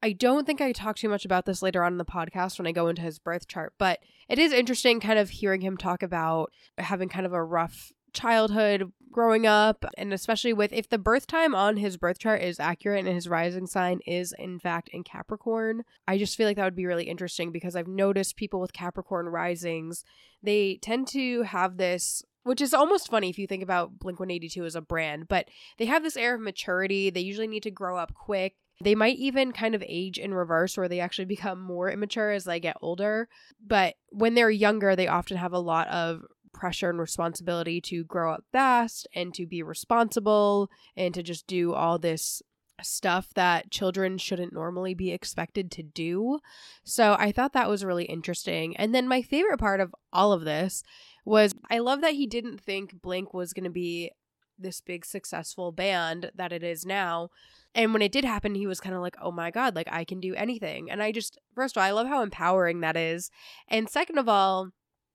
I 0.03 0.11
don't 0.13 0.45
think 0.45 0.59
I 0.59 0.71
talk 0.71 0.97
too 0.97 1.09
much 1.09 1.25
about 1.25 1.45
this 1.45 1.61
later 1.61 1.83
on 1.83 1.93
in 1.93 1.97
the 1.97 2.05
podcast 2.05 2.57
when 2.57 2.67
I 2.67 2.71
go 2.71 2.87
into 2.87 3.03
his 3.03 3.19
birth 3.19 3.47
chart, 3.47 3.73
but 3.77 3.99
it 4.27 4.39
is 4.39 4.51
interesting 4.51 4.99
kind 4.99 5.19
of 5.19 5.29
hearing 5.29 5.61
him 5.61 5.77
talk 5.77 6.03
about 6.03 6.51
having 6.77 7.07
kind 7.07 7.25
of 7.25 7.33
a 7.33 7.43
rough 7.43 7.91
childhood 8.13 8.91
growing 9.11 9.45
up 9.45 9.85
and 9.97 10.13
especially 10.13 10.53
with 10.53 10.71
if 10.71 10.89
the 10.89 10.97
birth 10.97 11.27
time 11.27 11.53
on 11.53 11.77
his 11.77 11.97
birth 11.97 12.17
chart 12.17 12.41
is 12.41 12.59
accurate 12.59 13.05
and 13.05 13.13
his 13.13 13.27
rising 13.27 13.67
sign 13.67 13.99
is 14.07 14.33
in 14.39 14.57
fact 14.57 14.89
in 14.93 15.03
Capricorn 15.03 15.83
I 16.07 16.17
just 16.17 16.37
feel 16.37 16.47
like 16.47 16.55
that 16.55 16.63
would 16.63 16.75
be 16.75 16.85
really 16.85 17.05
interesting 17.05 17.51
because 17.51 17.75
I've 17.75 17.87
noticed 17.87 18.37
people 18.37 18.61
with 18.61 18.73
Capricorn 18.73 19.27
risings 19.27 20.03
they 20.41 20.79
tend 20.81 21.07
to 21.09 21.43
have 21.43 21.77
this 21.77 22.23
which 22.43 22.61
is 22.61 22.73
almost 22.73 23.09
funny 23.09 23.29
if 23.29 23.37
you 23.37 23.47
think 23.47 23.63
about 23.63 23.99
Blink 23.99 24.19
182 24.19 24.65
as 24.65 24.75
a 24.75 24.81
brand, 24.81 25.27
but 25.27 25.47
they 25.77 25.85
have 25.85 26.03
this 26.03 26.17
air 26.17 26.35
of 26.35 26.41
maturity. 26.41 27.09
They 27.09 27.21
usually 27.21 27.47
need 27.47 27.63
to 27.63 27.71
grow 27.71 27.97
up 27.97 28.13
quick. 28.13 28.55
They 28.83 28.95
might 28.95 29.17
even 29.17 29.51
kind 29.51 29.75
of 29.75 29.83
age 29.87 30.17
in 30.17 30.33
reverse 30.33 30.75
where 30.75 30.89
they 30.89 30.99
actually 30.99 31.25
become 31.35 31.61
more 31.61 31.89
immature 31.89 32.31
as 32.31 32.45
they 32.45 32.59
get 32.59 32.77
older. 32.81 33.27
But 33.65 33.95
when 34.09 34.33
they're 34.33 34.49
younger, 34.49 34.95
they 34.95 35.07
often 35.07 35.37
have 35.37 35.53
a 35.53 35.59
lot 35.59 35.87
of 35.89 36.23
pressure 36.53 36.89
and 36.89 36.99
responsibility 36.99 37.79
to 37.79 38.03
grow 38.03 38.33
up 38.33 38.43
fast 38.51 39.07
and 39.15 39.33
to 39.33 39.45
be 39.45 39.63
responsible 39.63 40.69
and 40.97 41.13
to 41.13 41.23
just 41.23 41.47
do 41.47 41.73
all 41.73 41.97
this 41.97 42.41
stuff 42.83 43.33
that 43.35 43.71
children 43.71 44.17
shouldn't 44.17 44.53
normally 44.53 44.93
be 44.93 45.11
expected 45.11 45.71
to 45.71 45.83
do. 45.83 46.39
So 46.83 47.15
I 47.17 47.31
thought 47.31 47.53
that 47.53 47.69
was 47.69 47.85
really 47.85 48.05
interesting. 48.05 48.75
And 48.77 48.93
then 48.93 49.07
my 49.07 49.21
favorite 49.21 49.59
part 49.59 49.79
of 49.79 49.93
all 50.11 50.33
of 50.33 50.43
this 50.43 50.83
was 51.25 51.53
I 51.69 51.79
love 51.79 52.01
that 52.01 52.13
he 52.13 52.27
didn't 52.27 52.59
think 52.59 53.01
Blink 53.01 53.33
was 53.33 53.53
going 53.53 53.63
to 53.63 53.69
be 53.69 54.11
this 54.57 54.81
big 54.81 55.05
successful 55.05 55.71
band 55.71 56.31
that 56.35 56.51
it 56.51 56.63
is 56.63 56.85
now. 56.85 57.29
And 57.73 57.93
when 57.93 58.01
it 58.01 58.11
did 58.11 58.25
happen, 58.25 58.55
he 58.55 58.67
was 58.67 58.79
kind 58.79 58.95
of 58.95 59.01
like, 59.01 59.15
oh 59.21 59.31
my 59.31 59.49
God, 59.49 59.75
like 59.75 59.87
I 59.91 60.03
can 60.03 60.19
do 60.19 60.35
anything. 60.35 60.91
And 60.91 61.01
I 61.01 61.11
just, 61.11 61.37
first 61.55 61.75
of 61.75 61.81
all, 61.81 61.87
I 61.87 61.91
love 61.91 62.07
how 62.07 62.21
empowering 62.21 62.81
that 62.81 62.97
is. 62.97 63.31
And 63.67 63.89
second 63.89 64.17
of 64.17 64.27
all, 64.27 64.69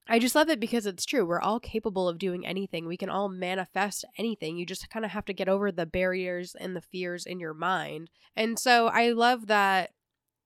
I 0.09 0.19
just 0.19 0.35
love 0.35 0.49
it 0.49 0.59
because 0.59 0.85
it's 0.85 1.05
true. 1.05 1.25
We're 1.25 1.41
all 1.41 1.59
capable 1.59 2.07
of 2.07 2.17
doing 2.17 2.47
anything. 2.47 2.87
We 2.87 2.97
can 2.97 3.09
all 3.09 3.29
manifest 3.29 4.05
anything. 4.17 4.57
You 4.57 4.65
just 4.65 4.89
kind 4.89 5.05
of 5.05 5.11
have 5.11 5.25
to 5.25 5.33
get 5.33 5.49
over 5.49 5.71
the 5.71 5.85
barriers 5.85 6.55
and 6.57 6.75
the 6.75 6.81
fears 6.81 7.25
in 7.25 7.39
your 7.39 7.53
mind. 7.53 8.09
And 8.35 8.57
so 8.57 8.87
I 8.87 9.11
love 9.11 9.47
that 9.47 9.91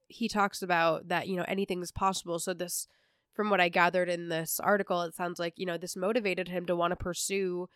he 0.08 0.28
talks 0.28 0.62
about 0.62 1.08
that, 1.08 1.28
you 1.28 1.38
know, 1.38 1.46
anything 1.48 1.82
is 1.82 1.92
possible. 1.92 2.40
So 2.40 2.54
this 2.54 2.88
from 3.42 3.50
what 3.50 3.60
I 3.60 3.70
gathered 3.70 4.08
in 4.08 4.30
this 4.30 4.60
article, 4.60 5.02
it 5.02 5.16
sounds 5.16 5.40
like, 5.40 5.56
you 5.58 5.66
know, 5.66 5.76
this 5.76 5.96
motivated 5.96 6.48
him 6.48 6.68
to 6.68 6.76
want 6.76 6.92
to 6.92 6.96
pursue 6.96 7.68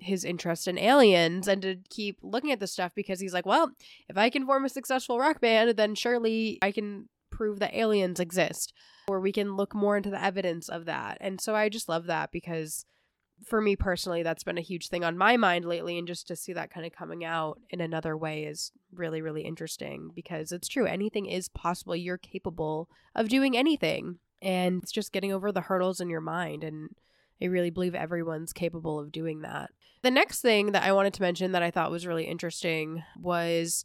his 0.00 0.24
interest 0.24 0.66
in 0.66 0.76
aliens 0.76 1.46
and 1.46 1.62
to 1.62 1.76
keep 1.90 2.18
looking 2.22 2.50
at 2.50 2.58
this 2.58 2.72
stuff 2.72 2.90
because 2.96 3.20
he's 3.20 3.32
like, 3.32 3.46
well, 3.46 3.70
if 4.08 4.18
I 4.18 4.30
can 4.30 4.44
form 4.46 4.64
a 4.64 4.68
successful 4.68 5.20
rock 5.20 5.40
band, 5.40 5.76
then 5.76 5.94
surely 5.94 6.58
I 6.60 6.72
can 6.72 7.08
prove 7.30 7.60
that 7.60 7.72
aliens 7.72 8.18
exist 8.18 8.72
or 9.06 9.20
we 9.20 9.30
can 9.30 9.54
look 9.54 9.76
more 9.76 9.96
into 9.96 10.10
the 10.10 10.20
evidence 10.20 10.68
of 10.68 10.86
that. 10.86 11.18
And 11.20 11.40
so 11.40 11.54
I 11.54 11.68
just 11.68 11.88
love 11.88 12.06
that 12.06 12.32
because 12.32 12.84
for 13.46 13.60
me 13.60 13.76
personally, 13.76 14.24
that's 14.24 14.42
been 14.42 14.58
a 14.58 14.62
huge 14.62 14.88
thing 14.88 15.04
on 15.04 15.16
my 15.16 15.36
mind 15.36 15.66
lately. 15.66 15.98
And 15.98 16.08
just 16.08 16.26
to 16.26 16.36
see 16.36 16.52
that 16.54 16.72
kind 16.72 16.84
of 16.84 16.90
coming 16.90 17.24
out 17.24 17.60
in 17.70 17.80
another 17.80 18.16
way 18.16 18.42
is 18.42 18.72
really, 18.92 19.22
really 19.22 19.42
interesting 19.42 20.10
because 20.16 20.50
it's 20.50 20.66
true. 20.66 20.86
Anything 20.86 21.26
is 21.26 21.48
possible. 21.48 21.94
You're 21.94 22.18
capable 22.18 22.88
of 23.14 23.28
doing 23.28 23.56
anything. 23.56 24.18
And 24.42 24.82
it's 24.82 24.92
just 24.92 25.12
getting 25.12 25.32
over 25.32 25.52
the 25.52 25.60
hurdles 25.62 26.00
in 26.00 26.10
your 26.10 26.20
mind. 26.20 26.64
And 26.64 26.90
I 27.40 27.46
really 27.46 27.70
believe 27.70 27.94
everyone's 27.94 28.52
capable 28.52 28.98
of 28.98 29.12
doing 29.12 29.42
that. 29.42 29.70
The 30.02 30.10
next 30.10 30.40
thing 30.40 30.72
that 30.72 30.82
I 30.82 30.92
wanted 30.92 31.14
to 31.14 31.22
mention 31.22 31.52
that 31.52 31.62
I 31.62 31.70
thought 31.70 31.90
was 31.90 32.06
really 32.06 32.24
interesting 32.24 33.04
was 33.16 33.84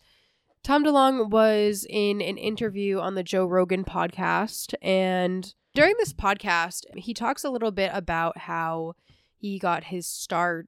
Tom 0.64 0.84
DeLonge 0.84 1.30
was 1.30 1.86
in 1.90 2.22
an 2.22 2.38
interview 2.38 3.00
on 3.00 3.16
the 3.16 3.24
Joe 3.24 3.46
Rogan 3.46 3.86
podcast. 3.86 4.74
And 4.82 5.54
during 5.74 5.96
this 5.98 6.12
podcast, 6.14 6.86
he 6.96 7.14
talks 7.14 7.44
a 7.44 7.50
little 7.50 7.72
bit 7.72 7.92
about 7.94 8.38
how 8.40 8.94
he 9.38 9.60
got 9.60 9.86
his 9.86 10.08
start 10.08 10.68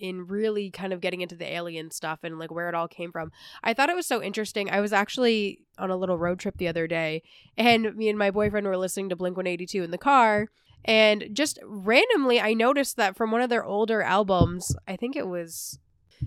in 0.00 0.26
really 0.26 0.70
kind 0.70 0.92
of 0.92 1.00
getting 1.00 1.20
into 1.20 1.36
the 1.36 1.52
alien 1.52 1.90
stuff 1.90 2.20
and 2.22 2.38
like 2.38 2.50
where 2.50 2.68
it 2.68 2.74
all 2.74 2.88
came 2.88 3.12
from. 3.12 3.30
I 3.62 3.74
thought 3.74 3.90
it 3.90 3.96
was 3.96 4.06
so 4.06 4.22
interesting. 4.22 4.70
I 4.70 4.80
was 4.80 4.92
actually 4.92 5.60
on 5.78 5.90
a 5.90 5.96
little 5.96 6.18
road 6.18 6.38
trip 6.38 6.56
the 6.56 6.68
other 6.68 6.86
day 6.86 7.22
and 7.56 7.94
me 7.94 8.08
and 8.08 8.18
my 8.18 8.30
boyfriend 8.30 8.66
were 8.66 8.76
listening 8.76 9.10
to 9.10 9.16
Blink 9.16 9.36
182 9.36 9.82
in 9.82 9.90
the 9.90 9.98
car. 9.98 10.48
And 10.84 11.28
just 11.32 11.58
randomly, 11.62 12.40
I 12.40 12.54
noticed 12.54 12.96
that 12.96 13.16
from 13.16 13.30
one 13.30 13.42
of 13.42 13.50
their 13.50 13.64
older 13.64 14.02
albums, 14.02 14.74
I 14.88 14.96
think 14.96 15.14
it 15.14 15.28
was, 15.28 15.78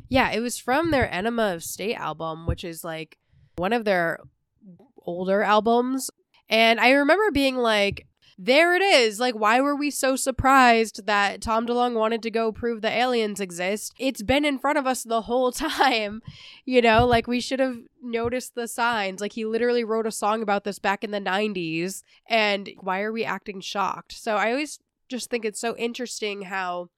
yeah, 0.09 0.31
it 0.31 0.41
was 0.41 0.59
from 0.59 0.91
their 0.91 1.11
Enema 1.11 1.55
of 1.55 1.63
State 1.63 1.95
album, 1.95 2.45
which 2.45 2.63
is 2.63 2.83
like 2.83 3.17
one 3.55 3.73
of 3.73 3.83
their 3.83 4.19
older 5.05 5.41
albums. 5.41 6.11
And 6.49 6.79
I 6.79 6.91
remember 6.91 7.31
being 7.31 7.57
like, 7.57 8.05
there 8.45 8.75
it 8.75 8.81
is. 8.81 9.19
Like, 9.19 9.35
why 9.35 9.61
were 9.61 9.75
we 9.75 9.89
so 9.89 10.15
surprised 10.15 11.05
that 11.05 11.41
Tom 11.41 11.65
DeLonge 11.65 11.95
wanted 11.95 12.21
to 12.23 12.31
go 12.31 12.51
prove 12.51 12.81
the 12.81 12.91
aliens 12.91 13.39
exist? 13.39 13.93
It's 13.97 14.21
been 14.21 14.43
in 14.43 14.59
front 14.59 14.77
of 14.77 14.85
us 14.85 15.03
the 15.03 15.21
whole 15.21 15.51
time. 15.53 16.21
You 16.65 16.81
know, 16.81 17.05
like 17.05 17.27
we 17.27 17.39
should 17.39 17.59
have 17.59 17.77
noticed 18.01 18.55
the 18.55 18.67
signs. 18.67 19.21
Like, 19.21 19.33
he 19.33 19.45
literally 19.45 19.83
wrote 19.83 20.07
a 20.07 20.11
song 20.11 20.41
about 20.41 20.65
this 20.65 20.79
back 20.79 21.03
in 21.03 21.11
the 21.11 21.21
90s. 21.21 22.03
And 22.27 22.69
why 22.81 23.01
are 23.01 23.13
we 23.13 23.23
acting 23.23 23.61
shocked? 23.61 24.11
So 24.13 24.35
I 24.35 24.51
always 24.51 24.79
just 25.07 25.29
think 25.29 25.45
it's 25.45 25.61
so 25.61 25.75
interesting 25.77 26.43
how 26.43 26.89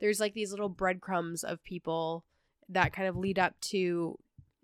there's 0.00 0.20
like 0.20 0.34
these 0.34 0.50
little 0.50 0.68
breadcrumbs 0.68 1.44
of 1.44 1.62
people 1.64 2.24
that 2.68 2.92
kind 2.92 3.08
of 3.08 3.16
lead 3.16 3.38
up 3.38 3.54
to 3.60 4.18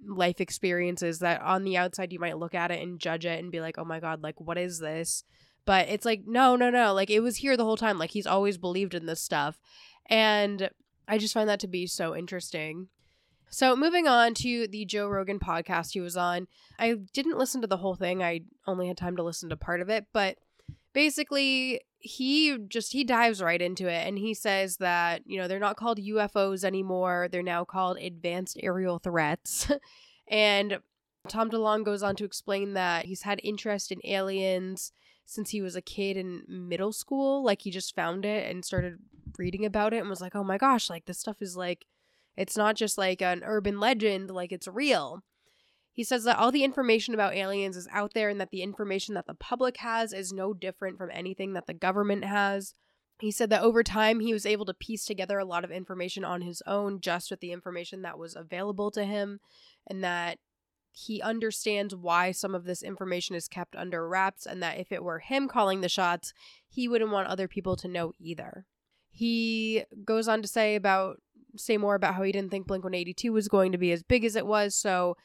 life 0.07 0.41
experiences 0.41 1.21
that 1.21 1.41
on 1.41 1.65
the 1.65 1.77
outside 1.77 2.13
you 2.13 2.19
might 2.19 2.39
look 2.39 2.55
at 2.55 2.71
it 2.71 2.83
and 2.83 3.01
judge 3.01 3.25
it 3.25 3.39
and 3.39 3.51
be 3.51 3.61
like, 3.61 3.79
oh 3.79 3.85
my 3.85 4.01
God, 4.01 4.23
like, 4.23 4.41
what 4.41 4.59
is 4.59 4.79
this? 4.79 5.25
But 5.67 5.89
it's 5.89 6.07
like, 6.07 6.23
no, 6.27 6.57
no, 6.57 6.71
no. 6.71 6.95
Like, 6.95 7.11
it 7.11 7.21
was 7.21 7.39
here 7.39 7.57
the 7.57 7.65
whole 7.65 7.77
time. 7.77 7.99
Like, 7.99 8.13
he's 8.13 8.27
always 8.27 8.57
believed 8.57 8.95
in 8.95 9.07
this 9.07 9.21
stuff. 9.21 9.59
And 10.09 10.71
I 11.07 11.19
just 11.19 11.35
find 11.35 11.49
that 11.49 11.61
to 11.61 11.69
be 11.69 11.87
so 11.87 12.17
interesting. 12.17 12.89
So, 13.51 13.77
moving 13.77 14.07
on 14.07 14.35
to 14.35 14.67
the 14.69 14.85
Joe 14.85 15.09
Rogan 15.09 15.39
podcast 15.39 15.93
he 15.93 16.01
was 16.01 16.17
on, 16.17 16.47
I 16.79 16.95
didn't 17.13 17.39
listen 17.39 17.61
to 17.61 17.67
the 17.67 17.77
whole 17.79 17.97
thing. 17.97 18.23
I 18.23 18.43
only 18.67 18.89
had 18.89 18.97
time 18.97 19.17
to 19.17 19.23
listen 19.23 19.49
to 19.51 19.57
part 19.57 19.81
of 19.81 19.91
it. 19.91 20.07
But 20.13 20.39
basically, 20.93 21.81
he 22.07 22.57
just 22.69 22.93
he 22.93 23.05
dives 23.05 23.43
right 23.43 23.61
into 23.61 23.89
it 23.89 24.07
and 24.07 24.19
he 24.19 24.33
says 24.33 24.77
that 24.77 25.23
you 25.27 25.39
know 25.39 25.49
they're 25.49 25.59
not 25.59 25.77
called 25.77 25.99
UFOs 25.99 26.63
anymore 26.63 27.29
they're 27.31 27.43
now 27.43 27.65
called 27.65 27.99
advanced 27.99 28.59
aerial 28.63 28.99
threats 28.99 29.71
and 30.29 30.79
Tom 31.29 31.51
DeLonge 31.51 31.85
goes 31.85 32.05
on 32.05 32.15
to 32.17 32.25
explain 32.25 32.75
that 32.75 33.07
he's 33.07 33.23
had 33.23 33.41
interest 33.43 33.91
in 33.91 34.01
aliens 34.05 34.93
since 35.27 35.51
he 35.51 35.61
was 35.61 35.77
a 35.77 35.83
kid 35.83 36.17
in 36.17 36.43
middle 36.49 36.93
school 36.93 37.45
like 37.45 37.63
he 37.63 37.71
just 37.71 37.95
found 37.95 38.25
it 38.25 38.51
and 38.51 38.65
started 38.65 38.99
reading 39.39 39.65
about 39.65 39.93
it 39.93 39.99
and 39.99 40.09
was 40.09 40.21
like 40.21 40.35
oh 40.35 40.45
my 40.45 40.57
gosh 40.57 40.89
like 40.89 41.05
this 41.05 41.19
stuff 41.19 41.43
is 41.43 41.57
like 41.57 41.85
it's 42.37 42.57
not 42.57 42.77
just 42.77 42.97
like 42.97 43.21
an 43.21 43.43
urban 43.45 43.79
legend 43.79 44.31
like 44.31 44.53
it's 44.53 44.69
real 44.69 45.23
he 45.97 46.05
says 46.05 46.25
that 46.25 46.37
all 46.37 46.53
the 46.53 46.63
information 46.63 47.15
about 47.15 47.35
aliens 47.35 47.75
is 47.75 47.89
out 47.91 48.13
there 48.13 48.29
and 48.29 48.39
that 48.39 48.51
the 48.51 48.63
information 48.63 49.15
that 49.15 49.27
the 49.27 49.35
public 49.35 49.79
has 49.79 50.13
is 50.13 50.31
no 50.31 50.53
different 50.53 50.99
from 50.99 51.09
anything 51.11 51.55
that 51.55 51.67
the 51.67 51.73
government 51.73 52.23
has. 52.23 52.75
He 53.19 53.31
said 53.31 53.49
that 53.49 53.63
over 53.63 53.83
time 53.83 54.21
he 54.21 54.35
was 54.35 54.45
able 54.45 54.67
to 54.67 54.75
piece 54.75 55.07
together 55.07 55.39
a 55.39 55.47
lot 55.47 55.65
of 55.65 55.71
information 55.71 56.23
on 56.23 56.43
his 56.43 56.63
own 56.67 57.01
just 57.01 57.31
with 57.31 57.41
the 57.41 57.51
information 57.51 58.03
that 58.03 58.19
was 58.19 58.37
available 58.37 58.91
to 58.91 59.05
him 59.05 59.41
and 59.87 60.05
that 60.05 60.39
he 60.99 61.21
understands 61.21 61.95
why 61.95 62.33
some 62.33 62.55
of 62.55 62.65
this 62.65 62.83
information 62.83 63.37
is 63.37 63.49
kept 63.49 63.77
under 63.77 64.09
wraps 64.09 64.47
and 64.47 64.63
that 64.63 64.79
if 64.79 64.91
it 64.91 65.05
were 65.05 65.19
him 65.19 65.47
calling 65.47 65.83
the 65.83 65.91
shots, 65.91 66.33
he 66.67 66.89
wouldn't 66.89 67.11
want 67.11 67.29
other 67.29 67.47
people 67.47 67.77
to 67.77 67.87
know 67.87 68.13
either. 68.19 68.65
He 69.11 69.85
goes 70.07 70.27
on 70.27 70.41
to 70.41 70.49
say 70.49 70.75
about 70.75 71.21
say 71.55 71.77
more 71.77 71.97
about 71.97 72.15
how 72.15 72.23
he 72.23 72.33
didn't 72.33 72.51
think 72.51 72.67
Blink 72.67 72.83
182 72.83 73.31
was 73.31 73.47
going 73.47 73.73
to 73.73 73.79
be 73.79 73.93
as 73.93 74.03
big 74.03 74.25
as 74.25 74.37
it 74.37 74.47
was, 74.47 74.75
so 74.75 75.19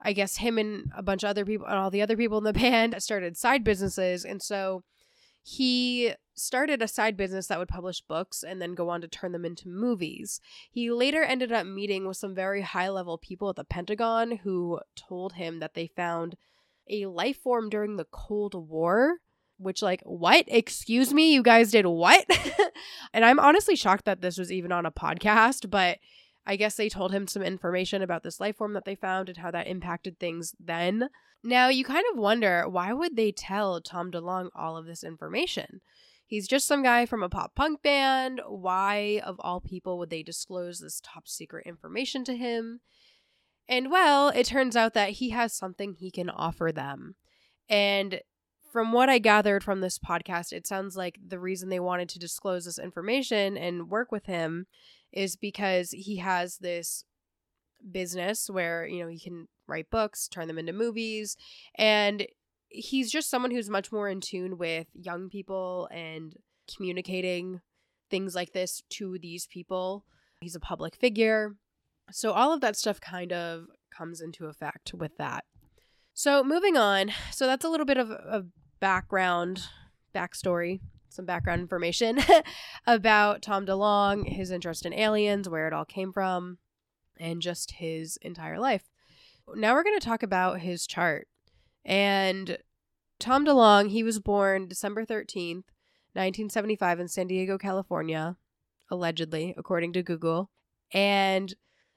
I 0.00 0.14
guess 0.14 0.38
him 0.38 0.56
and 0.56 0.90
a 0.96 1.02
bunch 1.02 1.22
of 1.24 1.28
other 1.28 1.44
people 1.44 1.66
and 1.66 1.76
all 1.76 1.90
the 1.90 2.02
other 2.02 2.16
people 2.16 2.38
in 2.38 2.44
the 2.44 2.52
band 2.54 2.94
started 3.02 3.36
side 3.36 3.64
businesses. 3.64 4.24
And 4.24 4.42
so 4.42 4.82
he 5.42 6.14
started 6.34 6.82
a 6.82 6.88
side 6.88 7.16
business 7.16 7.46
that 7.46 7.58
would 7.58 7.68
publish 7.68 8.00
books 8.00 8.42
and 8.42 8.60
then 8.60 8.74
go 8.74 8.88
on 8.88 9.00
to 9.00 9.08
turn 9.08 9.32
them 9.32 9.44
into 9.44 9.68
movies. 9.68 10.40
He 10.70 10.90
later 10.90 11.22
ended 11.22 11.52
up 11.52 11.66
meeting 11.66 12.06
with 12.06 12.16
some 12.16 12.34
very 12.34 12.62
high 12.62 12.88
level 12.88 13.18
people 13.18 13.50
at 13.50 13.56
the 13.56 13.64
Pentagon 13.64 14.38
who 14.38 14.80
told 14.96 15.34
him 15.34 15.60
that 15.60 15.74
they 15.74 15.86
found 15.86 16.36
a 16.88 17.06
life 17.06 17.38
form 17.38 17.68
during 17.68 17.96
the 17.96 18.06
Cold 18.10 18.54
War. 18.54 19.18
Which, 19.58 19.80
like, 19.80 20.02
what? 20.04 20.46
Excuse 20.48 21.14
me? 21.14 21.32
You 21.32 21.42
guys 21.42 21.70
did 21.70 21.86
what? 21.86 22.26
and 23.12 23.24
I'm 23.24 23.38
honestly 23.38 23.76
shocked 23.76 24.06
that 24.06 24.20
this 24.20 24.36
was 24.36 24.50
even 24.50 24.72
on 24.72 24.86
a 24.86 24.90
podcast, 24.90 25.70
but 25.70 25.98
I 26.44 26.56
guess 26.56 26.74
they 26.74 26.88
told 26.88 27.12
him 27.12 27.28
some 27.28 27.42
information 27.42 28.02
about 28.02 28.24
this 28.24 28.40
life 28.40 28.56
form 28.56 28.72
that 28.72 28.84
they 28.84 28.96
found 28.96 29.28
and 29.28 29.38
how 29.38 29.52
that 29.52 29.68
impacted 29.68 30.18
things 30.18 30.54
then. 30.58 31.08
Now, 31.44 31.68
you 31.68 31.84
kind 31.84 32.04
of 32.12 32.18
wonder 32.18 32.68
why 32.68 32.92
would 32.92 33.16
they 33.16 33.30
tell 33.32 33.80
Tom 33.80 34.10
DeLonge 34.10 34.50
all 34.54 34.76
of 34.76 34.86
this 34.86 35.04
information? 35.04 35.80
He's 36.32 36.48
just 36.48 36.66
some 36.66 36.82
guy 36.82 37.04
from 37.04 37.22
a 37.22 37.28
pop 37.28 37.54
punk 37.54 37.82
band. 37.82 38.40
Why, 38.48 39.20
of 39.22 39.36
all 39.40 39.60
people, 39.60 39.98
would 39.98 40.08
they 40.08 40.22
disclose 40.22 40.80
this 40.80 40.98
top 41.04 41.28
secret 41.28 41.66
information 41.66 42.24
to 42.24 42.34
him? 42.34 42.80
And 43.68 43.90
well, 43.90 44.30
it 44.30 44.46
turns 44.46 44.74
out 44.74 44.94
that 44.94 45.10
he 45.10 45.28
has 45.28 45.52
something 45.52 45.92
he 45.92 46.10
can 46.10 46.30
offer 46.30 46.72
them. 46.72 47.16
And 47.68 48.22
from 48.72 48.92
what 48.92 49.10
I 49.10 49.18
gathered 49.18 49.62
from 49.62 49.82
this 49.82 49.98
podcast, 49.98 50.54
it 50.54 50.66
sounds 50.66 50.96
like 50.96 51.18
the 51.22 51.38
reason 51.38 51.68
they 51.68 51.78
wanted 51.78 52.08
to 52.08 52.18
disclose 52.18 52.64
this 52.64 52.78
information 52.78 53.58
and 53.58 53.90
work 53.90 54.10
with 54.10 54.24
him 54.24 54.68
is 55.12 55.36
because 55.36 55.90
he 55.90 56.16
has 56.16 56.56
this 56.56 57.04
business 57.90 58.48
where, 58.48 58.86
you 58.86 59.02
know, 59.02 59.10
he 59.10 59.20
can 59.20 59.48
write 59.66 59.90
books, 59.90 60.28
turn 60.28 60.48
them 60.48 60.58
into 60.58 60.72
movies, 60.72 61.36
and 61.74 62.26
he's 62.72 63.10
just 63.10 63.30
someone 63.30 63.50
who's 63.50 63.70
much 63.70 63.92
more 63.92 64.08
in 64.08 64.20
tune 64.20 64.58
with 64.58 64.86
young 64.94 65.28
people 65.28 65.88
and 65.92 66.34
communicating 66.74 67.60
things 68.10 68.34
like 68.34 68.52
this 68.52 68.82
to 68.90 69.18
these 69.20 69.46
people. 69.46 70.04
He's 70.40 70.56
a 70.56 70.60
public 70.60 70.96
figure. 70.96 71.56
So 72.10 72.32
all 72.32 72.52
of 72.52 72.60
that 72.60 72.76
stuff 72.76 73.00
kind 73.00 73.32
of 73.32 73.66
comes 73.96 74.20
into 74.20 74.46
effect 74.46 74.92
with 74.94 75.16
that. 75.18 75.44
So 76.14 76.44
moving 76.44 76.76
on. 76.76 77.12
So 77.30 77.46
that's 77.46 77.64
a 77.64 77.68
little 77.68 77.86
bit 77.86 77.96
of 77.96 78.10
a 78.10 78.44
background, 78.80 79.62
backstory, 80.14 80.80
some 81.08 81.24
background 81.24 81.60
information 81.60 82.18
about 82.86 83.42
Tom 83.42 83.64
DeLonge, 83.66 84.28
his 84.28 84.50
interest 84.50 84.84
in 84.84 84.92
aliens, 84.92 85.48
where 85.48 85.66
it 85.66 85.72
all 85.72 85.84
came 85.84 86.12
from, 86.12 86.58
and 87.18 87.40
just 87.40 87.72
his 87.72 88.18
entire 88.22 88.58
life. 88.58 88.90
Now 89.54 89.74
we're 89.74 89.84
going 89.84 89.98
to 89.98 90.04
talk 90.04 90.22
about 90.22 90.60
his 90.60 90.86
chart. 90.86 91.28
And 91.84 92.58
Tom 93.18 93.44
DeLonge, 93.44 93.90
he 93.90 94.02
was 94.02 94.18
born 94.18 94.68
December 94.68 95.04
13th, 95.04 95.64
1975 96.14 97.00
in 97.00 97.08
San 97.08 97.26
Diego, 97.26 97.58
California, 97.58 98.36
allegedly, 98.90 99.54
according 99.56 99.92
to 99.94 100.02
Google. 100.02 100.50
And 100.92 101.54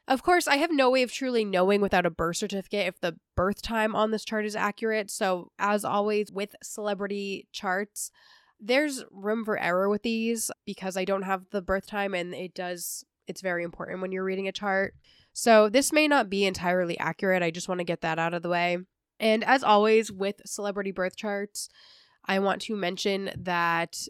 of 0.08 0.22
course, 0.22 0.48
I 0.48 0.58
have 0.58 0.72
no 0.72 0.92
way 0.92 1.02
of 1.02 1.12
truly 1.12 1.44
knowing 1.44 1.82
without 1.82 2.06
a 2.06 2.12
birth 2.12 2.38
certificate 2.38 2.88
if 2.88 3.00
the 3.00 3.18
birth 3.36 3.62
time 3.62 3.96
on 3.96 4.12
this 4.12 4.24
chart 4.24 4.46
is 4.46 4.56
accurate. 4.56 5.10
So, 5.10 5.52
as 5.58 5.84
always 5.84 6.32
with 6.32 6.56
celebrity 6.62 7.48
charts, 7.52 8.12
there's 8.60 9.04
room 9.12 9.44
for 9.44 9.60
error 9.60 9.90
with 9.90 10.04
these 10.04 10.52
because 10.66 10.96
I 10.96 11.06
don't 11.06 11.24
have 11.24 11.50
the 11.50 11.62
birth 11.62 11.88
time 11.88 12.14
and 12.14 12.34
it 12.34 12.54
does 12.54 13.04
it's 13.28 13.42
very 13.42 13.64
important 13.64 14.02
when 14.02 14.12
you're 14.12 14.24
reading 14.24 14.48
a 14.48 14.52
chart. 14.52 14.94
So, 15.34 15.70
this 15.70 15.92
may 15.92 16.08
not 16.08 16.30
be 16.30 16.46
entirely 16.46 17.00
accurate. 17.00 17.42
I 17.42 17.50
just 17.50 17.68
want 17.68 17.80
to 17.80 17.86
get 17.86 18.02
that 18.02 18.20
out 18.20 18.36
of 18.36 18.44
the 18.44 18.50
way. 18.50 18.78
And 19.20 19.44
as 19.44 19.64
always 19.64 20.12
with 20.12 20.42
celebrity 20.46 20.92
birth 20.92 21.16
charts, 21.16 21.70
I 22.26 22.40
want 22.40 22.62
to 22.64 22.76
mention 22.76 23.32
that 23.38 24.08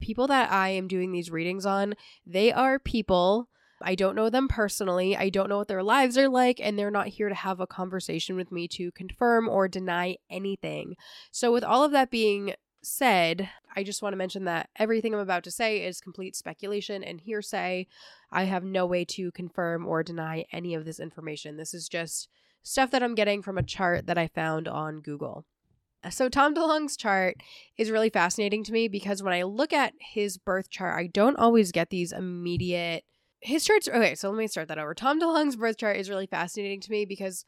people 0.00 0.26
that 0.26 0.50
I 0.50 0.70
am 0.70 0.88
doing 0.88 1.12
these 1.12 1.30
readings 1.30 1.64
on, 1.64 1.94
they 2.26 2.52
are 2.52 2.78
people 2.78 3.48
I 3.84 3.94
don't 3.94 4.14
know 4.14 4.30
them 4.30 4.48
personally. 4.48 5.16
I 5.16 5.28
don't 5.28 5.48
know 5.48 5.58
what 5.58 5.68
their 5.68 5.82
lives 5.82 6.16
are 6.16 6.28
like, 6.28 6.60
and 6.60 6.78
they're 6.78 6.90
not 6.90 7.08
here 7.08 7.28
to 7.28 7.34
have 7.34 7.60
a 7.60 7.66
conversation 7.66 8.36
with 8.36 8.52
me 8.52 8.68
to 8.68 8.92
confirm 8.92 9.48
or 9.48 9.68
deny 9.68 10.16
anything. 10.30 10.96
So, 11.30 11.52
with 11.52 11.64
all 11.64 11.84
of 11.84 11.92
that 11.92 12.10
being 12.10 12.54
said, 12.82 13.48
I 13.76 13.84
just 13.84 14.02
want 14.02 14.12
to 14.12 14.18
mention 14.18 14.44
that 14.44 14.68
everything 14.76 15.14
I'm 15.14 15.20
about 15.20 15.44
to 15.44 15.50
say 15.50 15.84
is 15.84 16.00
complete 16.00 16.36
speculation 16.36 17.04
and 17.04 17.20
hearsay. 17.20 17.86
I 18.30 18.44
have 18.44 18.64
no 18.64 18.86
way 18.86 19.04
to 19.06 19.30
confirm 19.32 19.86
or 19.86 20.02
deny 20.02 20.44
any 20.52 20.74
of 20.74 20.84
this 20.84 21.00
information. 21.00 21.56
This 21.56 21.74
is 21.74 21.88
just 21.88 22.28
stuff 22.62 22.90
that 22.90 23.02
I'm 23.02 23.14
getting 23.14 23.42
from 23.42 23.58
a 23.58 23.62
chart 23.62 24.06
that 24.06 24.18
I 24.18 24.28
found 24.28 24.68
on 24.68 25.00
Google. 25.00 25.44
So, 26.10 26.28
Tom 26.28 26.52
DeLonge's 26.54 26.96
chart 26.96 27.36
is 27.76 27.90
really 27.90 28.10
fascinating 28.10 28.64
to 28.64 28.72
me 28.72 28.88
because 28.88 29.22
when 29.22 29.32
I 29.32 29.44
look 29.44 29.72
at 29.72 29.92
his 30.00 30.36
birth 30.36 30.68
chart, 30.68 30.98
I 30.98 31.06
don't 31.06 31.36
always 31.36 31.70
get 31.70 31.90
these 31.90 32.10
immediate 32.10 33.04
his 33.42 33.64
charts 33.64 33.88
okay 33.88 34.14
so 34.14 34.30
let 34.30 34.38
me 34.38 34.46
start 34.46 34.68
that 34.68 34.78
over 34.78 34.94
tom 34.94 35.20
delonge's 35.20 35.56
birth 35.56 35.76
chart 35.76 35.96
is 35.96 36.08
really 36.08 36.26
fascinating 36.26 36.80
to 36.80 36.90
me 36.90 37.04
because 37.04 37.44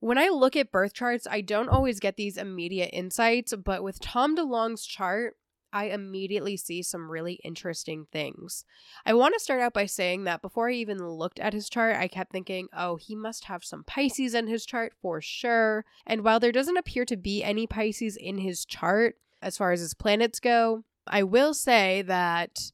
when 0.00 0.18
i 0.18 0.28
look 0.28 0.54
at 0.54 0.70
birth 0.70 0.92
charts 0.92 1.26
i 1.30 1.40
don't 1.40 1.70
always 1.70 1.98
get 1.98 2.16
these 2.16 2.36
immediate 2.36 2.90
insights 2.92 3.54
but 3.64 3.82
with 3.82 3.98
tom 4.00 4.36
delonge's 4.36 4.84
chart 4.84 5.34
i 5.74 5.84
immediately 5.86 6.56
see 6.56 6.82
some 6.82 7.10
really 7.10 7.34
interesting 7.44 8.06
things 8.10 8.64
i 9.04 9.12
want 9.12 9.34
to 9.34 9.40
start 9.40 9.60
out 9.60 9.74
by 9.74 9.84
saying 9.84 10.24
that 10.24 10.40
before 10.40 10.70
i 10.70 10.72
even 10.72 11.06
looked 11.06 11.38
at 11.38 11.52
his 11.52 11.68
chart 11.68 11.96
i 11.96 12.08
kept 12.08 12.32
thinking 12.32 12.68
oh 12.74 12.96
he 12.96 13.14
must 13.14 13.44
have 13.44 13.62
some 13.62 13.84
pisces 13.84 14.32
in 14.32 14.46
his 14.46 14.64
chart 14.64 14.94
for 15.02 15.20
sure 15.20 15.84
and 16.06 16.24
while 16.24 16.40
there 16.40 16.52
doesn't 16.52 16.78
appear 16.78 17.04
to 17.04 17.16
be 17.16 17.42
any 17.42 17.66
pisces 17.66 18.16
in 18.16 18.38
his 18.38 18.64
chart 18.64 19.16
as 19.42 19.58
far 19.58 19.72
as 19.72 19.80
his 19.80 19.92
planets 19.94 20.40
go 20.40 20.84
i 21.06 21.22
will 21.22 21.52
say 21.52 22.00
that 22.00 22.70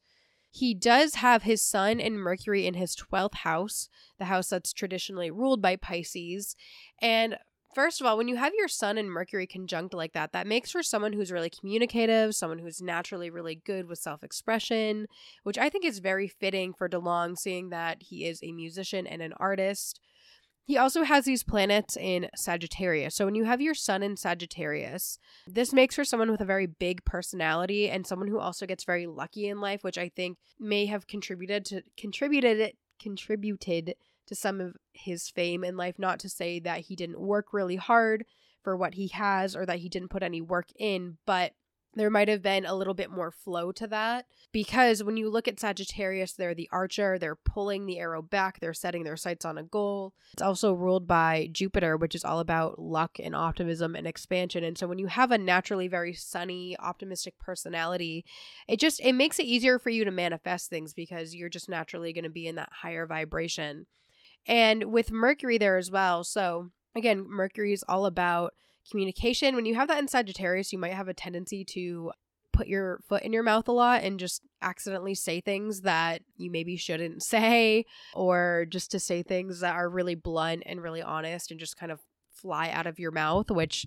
he 0.53 0.75
does 0.75 1.17
have 1.17 1.45
his 1.45 1.63
sun 1.63 2.01
and 2.01 2.19
Mercury 2.19 2.67
in 2.67 2.75
his 2.75 2.97
12th 2.97 3.37
house, 3.37 3.89
the 4.19 4.25
house 4.25 4.49
that's 4.49 4.73
traditionally 4.73 5.31
ruled 5.31 5.63
by 5.63 5.77
Pisces. 5.77 6.57
And 7.01 7.39
first 7.75 8.01
of 8.01 8.07
all, 8.07 8.17
when 8.17 8.29
you 8.29 8.37
have 8.37 8.53
your 8.55 8.69
sun 8.69 8.99
and 8.99 9.11
Mercury 9.11 9.47
conjunct 9.47 9.95
like 9.95 10.13
that, 10.13 10.33
that 10.33 10.47
makes 10.47 10.71
for 10.71 10.83
someone 10.83 11.13
who's 11.13 11.33
really 11.33 11.51
communicative, 11.51 12.35
someone 12.35 12.59
who's 12.59 12.81
naturally 12.81 13.31
really 13.31 13.55
good 13.55 13.87
with 13.89 13.99
self 13.99 14.23
expression, 14.23 15.07
which 15.43 15.59
I 15.59 15.69
think 15.69 15.85
is 15.85 15.99
very 15.99 16.29
fitting 16.29 16.73
for 16.73 16.89
DeLonge, 16.89 17.39
seeing 17.39 17.71
that 17.71 18.03
he 18.03 18.27
is 18.27 18.41
a 18.43 18.53
musician 18.53 19.07
and 19.07 19.23
an 19.23 19.33
artist. 19.39 20.01
He 20.65 20.79
also 20.79 21.03
has 21.03 21.25
these 21.25 21.43
planets 21.43 21.97
in 21.97 22.29
Sagittarius. 22.37 23.17
So 23.17 23.25
when 23.25 23.35
you 23.35 23.45
have 23.45 23.61
your 23.61 23.75
sun 23.75 24.05
in 24.05 24.17
Sagittarius, 24.17 25.19
this 25.45 25.73
makes 25.73 25.97
for 25.97 26.05
someone 26.05 26.31
with 26.31 26.41
a 26.41 26.45
very 26.45 26.67
big 26.67 27.05
personality 27.05 27.91
and 27.91 28.07
someone 28.07 28.29
who 28.29 28.39
also 28.39 28.67
gets 28.67 28.85
very 28.85 29.09
lucky 29.09 29.49
in 29.49 29.61
life, 29.61 29.83
which 29.83 29.99
I 29.99 30.11
think 30.11 30.39
may 30.61 30.87
have 30.87 31.09
contributed 31.09 31.65
to 31.67 31.83
contributed 31.97 32.75
contributed 33.01 33.95
to 34.31 34.37
some 34.37 34.61
of 34.61 34.77
his 34.93 35.29
fame 35.29 35.65
in 35.65 35.77
life. 35.77 35.99
Not 35.99 36.21
to 36.21 36.29
say 36.29 36.61
that 36.61 36.83
he 36.83 36.95
didn't 36.95 37.21
work 37.21 37.53
really 37.53 37.77
hard 37.77 38.25
for 38.63 38.77
what 38.77 38.95
he 38.95 39.09
has 39.09 39.57
or 39.57 39.67
that 39.67 39.81
he 39.81 39.89
didn't 39.89 40.11
put 40.11 40.23
any 40.23 40.41
work 40.41 40.69
in, 40.79 41.19
but 41.27 41.53
there 41.95 42.11
might 42.11 42.29
have 42.29 42.41
been 42.41 42.65
a 42.65 42.75
little 42.75 42.95
bit 42.95 43.11
more 43.11 43.33
flow 43.33 43.73
to 43.73 43.87
that 43.89 44.27
because 44.53 45.03
when 45.03 45.17
you 45.17 45.29
look 45.29 45.49
at 45.49 45.59
Sagittarius, 45.59 46.33
they're 46.33 46.55
the 46.55 46.69
archer, 46.71 47.19
they're 47.19 47.35
pulling 47.35 47.85
the 47.85 47.99
arrow 47.99 48.23
back, 48.23 48.61
they're 48.61 48.73
setting 48.73 49.03
their 49.03 49.17
sights 49.17 49.45
on 49.45 49.59
a 49.59 49.65
goal. 49.65 50.15
It's 50.33 50.43
also 50.43 50.73
ruled 50.73 51.09
by 51.09 51.49
Jupiter, 51.51 51.97
which 51.97 52.15
is 52.15 52.25
all 52.25 52.39
about 52.39 52.79
luck 52.79 53.19
and 53.21 53.35
optimism 53.35 53.97
and 53.97 54.07
expansion. 54.07 54.63
And 54.63 54.79
so 54.79 54.87
when 54.87 55.01
you 55.01 55.09
have 55.09 55.33
a 55.33 55.39
naturally 55.39 55.89
very 55.89 56.15
sunny, 56.15 56.77
optimistic 56.79 57.37
personality, 57.41 58.25
it 58.69 58.79
just 58.79 59.01
it 59.01 59.15
makes 59.15 59.41
it 59.41 59.47
easier 59.47 59.81
for 59.81 59.91
you 59.91 60.05
to 60.05 60.13
manifest 60.13 60.71
things 60.71 60.95
because 60.95 61.35
you're 61.35 61.49
just 61.49 61.69
naturally 61.69 62.13
going 62.13 62.23
to 62.23 62.31
be 62.31 62.47
in 62.47 62.55
that 62.55 62.71
higher 62.73 63.05
vibration. 63.07 63.87
And 64.47 64.85
with 64.85 65.11
Mercury 65.11 65.59
there 65.59 65.77
as 65.77 65.91
well. 65.91 66.25
So 66.25 66.71
again, 66.97 67.25
Mercury 67.29 67.73
is 67.73 67.85
all 67.89 68.07
about 68.07 68.55
communication. 68.91 69.55
When 69.55 69.67
you 69.67 69.75
have 69.75 69.89
that 69.89 69.99
in 69.99 70.09
Sagittarius, 70.09 70.73
you 70.73 70.79
might 70.79 70.95
have 70.95 71.09
a 71.09 71.15
tendency 71.15 71.65
to 71.67 72.13
put 72.53 72.67
your 72.67 73.01
foot 73.09 73.23
in 73.23 73.33
your 73.33 73.43
mouth 73.43 73.69
a 73.69 73.73
lot 73.73 74.03
and 74.03 74.19
just 74.19 74.43
accidentally 74.61 75.15
say 75.15 75.41
things 75.41 75.83
that 75.83 76.23
you 76.37 76.51
maybe 76.51 76.77
shouldn't 76.77 77.23
say, 77.23 77.85
or 78.15 78.67
just 78.69 78.91
to 78.91 79.01
say 79.01 79.23
things 79.23 79.61
that 79.61 79.75
are 79.75 79.89
really 79.89 80.15
blunt 80.15 80.63
and 80.67 80.83
really 80.83 81.03
honest 81.03 81.51
and 81.51 81.61
just 81.61 81.77
kind 81.77 81.93
of 81.93 82.01
fly 82.33 82.71
out 82.71 82.87
of 82.87 82.99
your 82.99 83.13
mouth, 83.13 83.51
which 83.51 83.87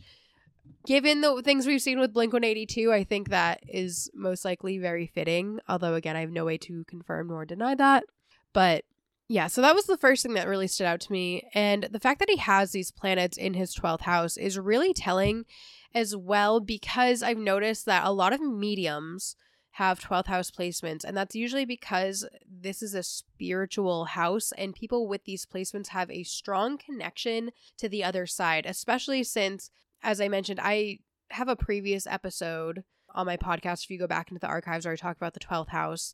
given 0.86 1.22
the 1.22 1.42
things 1.44 1.68
we've 1.68 1.82
seen 1.82 2.00
with 2.00 2.14
Blink 2.14 2.34
182, 2.34 2.92
I 2.92 3.04
think 3.04 3.30
that 3.30 3.62
is 3.68 4.10
most 4.14 4.46
likely 4.46 4.78
very 4.78 5.08
fitting. 5.08 5.60
Although, 5.68 5.96
again, 5.96 6.16
I 6.16 6.22
have 6.22 6.32
no 6.32 6.46
way 6.46 6.58
to 6.60 6.84
confirm 6.86 7.28
nor 7.28 7.46
deny 7.46 7.76
that. 7.76 8.06
But 8.54 8.86
yeah, 9.28 9.48
so 9.48 9.62
that 9.62 9.76
was 9.76 9.86
the 9.86 9.98
first 9.98 10.24
thing 10.24 10.34
that 10.34 10.48
really 10.48 10.68
stood 10.68 10.86
out 10.86 11.00
to 11.02 11.12
me. 11.12 11.50
And 11.54 11.88
the 11.92 12.00
fact 12.00 12.20
that 12.20 12.30
he 12.30 12.38
has 12.38 12.72
these 12.72 12.92
planets 12.92 13.38
in 13.38 13.54
his 13.54 13.76
12th 13.76 14.02
house 14.02 14.38
is 14.38 14.60
really 14.60 14.94
telling 14.94 15.46
as 15.94 16.16
well 16.16 16.60
because 16.60 17.24
I've 17.24 17.38
noticed 17.38 17.86
that 17.86 18.06
a 18.06 18.12
lot 18.12 18.34
of 18.34 18.42
mediums 18.42 19.36
have 19.72 20.00
12th 20.00 20.28
house 20.28 20.52
placements. 20.52 21.04
And 21.04 21.18
that's 21.18 21.36
usually 21.36 21.66
because 21.66 22.28
this 22.48 22.84
is 22.84 22.94
a 22.94 23.02
spiritual 23.02 24.06
house, 24.06 24.52
and 24.58 24.76
people 24.76 25.08
with 25.08 25.24
these 25.26 25.46
placements 25.46 25.88
have 25.88 26.12
a 26.12 26.24
strong 26.24 26.78
connection 26.78 27.52
to 27.78 27.90
the 27.90 28.04
other 28.04 28.28
side, 28.28 28.66
especially 28.66 29.24
since, 29.24 29.72
as 30.04 30.22
I 30.22 30.28
mentioned, 30.28 30.60
I 30.62 31.00
have 31.32 31.48
a 31.48 31.56
previous 31.56 32.06
episode 32.06 32.84
on 33.16 33.26
my 33.26 33.38
podcast. 33.38 33.86
If 33.86 33.90
you 33.90 33.98
go 33.98 34.08
back 34.08 34.30
into 34.30 34.40
the 34.40 34.48
archives 34.48 34.86
where 34.86 34.94
I 34.94 34.98
talk 34.98 35.18
about 35.18 35.34
the 35.34 35.40
12th 35.40 35.70
house. 35.70 36.14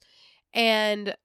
And 0.53 1.15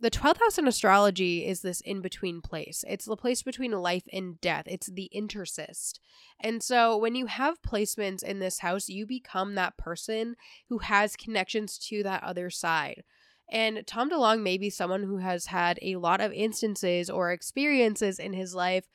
the 0.00 0.10
12th 0.10 0.38
house 0.38 0.58
in 0.58 0.66
astrology 0.66 1.46
is 1.46 1.60
this 1.60 1.80
in 1.82 2.00
between 2.00 2.40
place. 2.40 2.84
It's 2.88 3.04
the 3.04 3.16
place 3.16 3.42
between 3.42 3.72
life 3.72 4.04
and 4.12 4.40
death. 4.40 4.64
It's 4.66 4.86
the 4.86 5.10
intercyst. 5.14 5.98
And 6.40 6.62
so 6.62 6.96
when 6.96 7.14
you 7.14 7.26
have 7.26 7.60
placements 7.62 8.22
in 8.22 8.38
this 8.38 8.60
house, 8.60 8.88
you 8.88 9.06
become 9.06 9.54
that 9.54 9.76
person 9.76 10.36
who 10.68 10.78
has 10.78 11.16
connections 11.16 11.78
to 11.88 12.02
that 12.02 12.22
other 12.22 12.48
side. 12.48 13.04
And 13.52 13.86
Tom 13.86 14.10
DeLonge 14.10 14.42
may 14.42 14.56
be 14.56 14.70
someone 14.70 15.02
who 15.02 15.18
has 15.18 15.46
had 15.46 15.78
a 15.82 15.96
lot 15.96 16.20
of 16.20 16.32
instances 16.32 17.10
or 17.10 17.32
experiences 17.32 18.18
in 18.18 18.32
his 18.32 18.54
life 18.54 18.86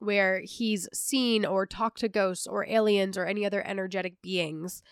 where 0.00 0.40
he's 0.40 0.88
seen 0.92 1.46
or 1.46 1.64
talked 1.64 2.00
to 2.00 2.08
ghosts 2.08 2.46
or 2.46 2.66
aliens 2.68 3.16
or 3.16 3.24
any 3.24 3.46
other 3.46 3.66
energetic 3.66 4.20
beings. 4.20 4.82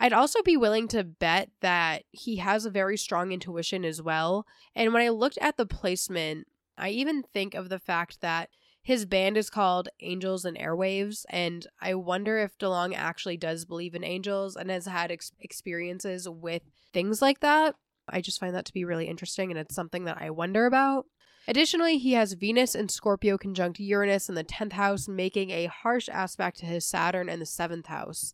I'd 0.00 0.12
also 0.12 0.42
be 0.42 0.56
willing 0.56 0.88
to 0.88 1.02
bet 1.04 1.50
that 1.60 2.04
he 2.10 2.36
has 2.36 2.64
a 2.64 2.70
very 2.70 2.96
strong 2.96 3.32
intuition 3.32 3.84
as 3.84 4.00
well. 4.00 4.46
And 4.74 4.92
when 4.92 5.02
I 5.02 5.08
looked 5.08 5.38
at 5.40 5.56
the 5.56 5.66
placement, 5.66 6.46
I 6.76 6.90
even 6.90 7.22
think 7.22 7.54
of 7.54 7.68
the 7.68 7.80
fact 7.80 8.20
that 8.20 8.50
His 8.88 9.04
band 9.04 9.36
is 9.36 9.50
called 9.50 9.90
Angels 10.00 10.46
and 10.46 10.56
Airwaves, 10.56 11.26
and 11.28 11.66
I 11.78 11.94
wonder 11.94 12.38
if 12.38 12.56
DeLonge 12.56 12.96
actually 12.96 13.36
does 13.36 13.66
believe 13.66 13.94
in 13.94 14.02
angels 14.02 14.56
and 14.56 14.70
has 14.70 14.86
had 14.86 15.10
ex- 15.10 15.32
experiences 15.40 16.26
with 16.26 16.62
things 16.92 17.20
like 17.20 17.40
that. 17.40 17.74
I 18.08 18.22
just 18.22 18.40
find 18.40 18.54
that 18.54 18.64
to 18.64 18.72
be 18.72 18.86
really 18.86 19.06
interesting, 19.06 19.50
and 19.50 19.58
it's 19.58 19.74
something 19.74 20.04
that 20.04 20.16
I 20.18 20.30
wonder 20.30 20.64
about. 20.64 21.04
Additionally, 21.46 21.98
he 21.98 22.12
has 22.12 22.32
Venus 22.32 22.74
and 22.74 22.90
Scorpio 22.90 23.36
conjunct 23.36 23.78
Uranus 23.78 24.28
in 24.30 24.34
the 24.36 24.44
10th 24.44 24.72
house, 24.72 25.06
making 25.06 25.50
a 25.50 25.66
harsh 25.66 26.08
aspect 26.08 26.58
to 26.60 26.66
his 26.66 26.86
Saturn 26.86 27.28
in 27.28 27.40
the 27.40 27.44
7th 27.44 27.88
house. 27.88 28.32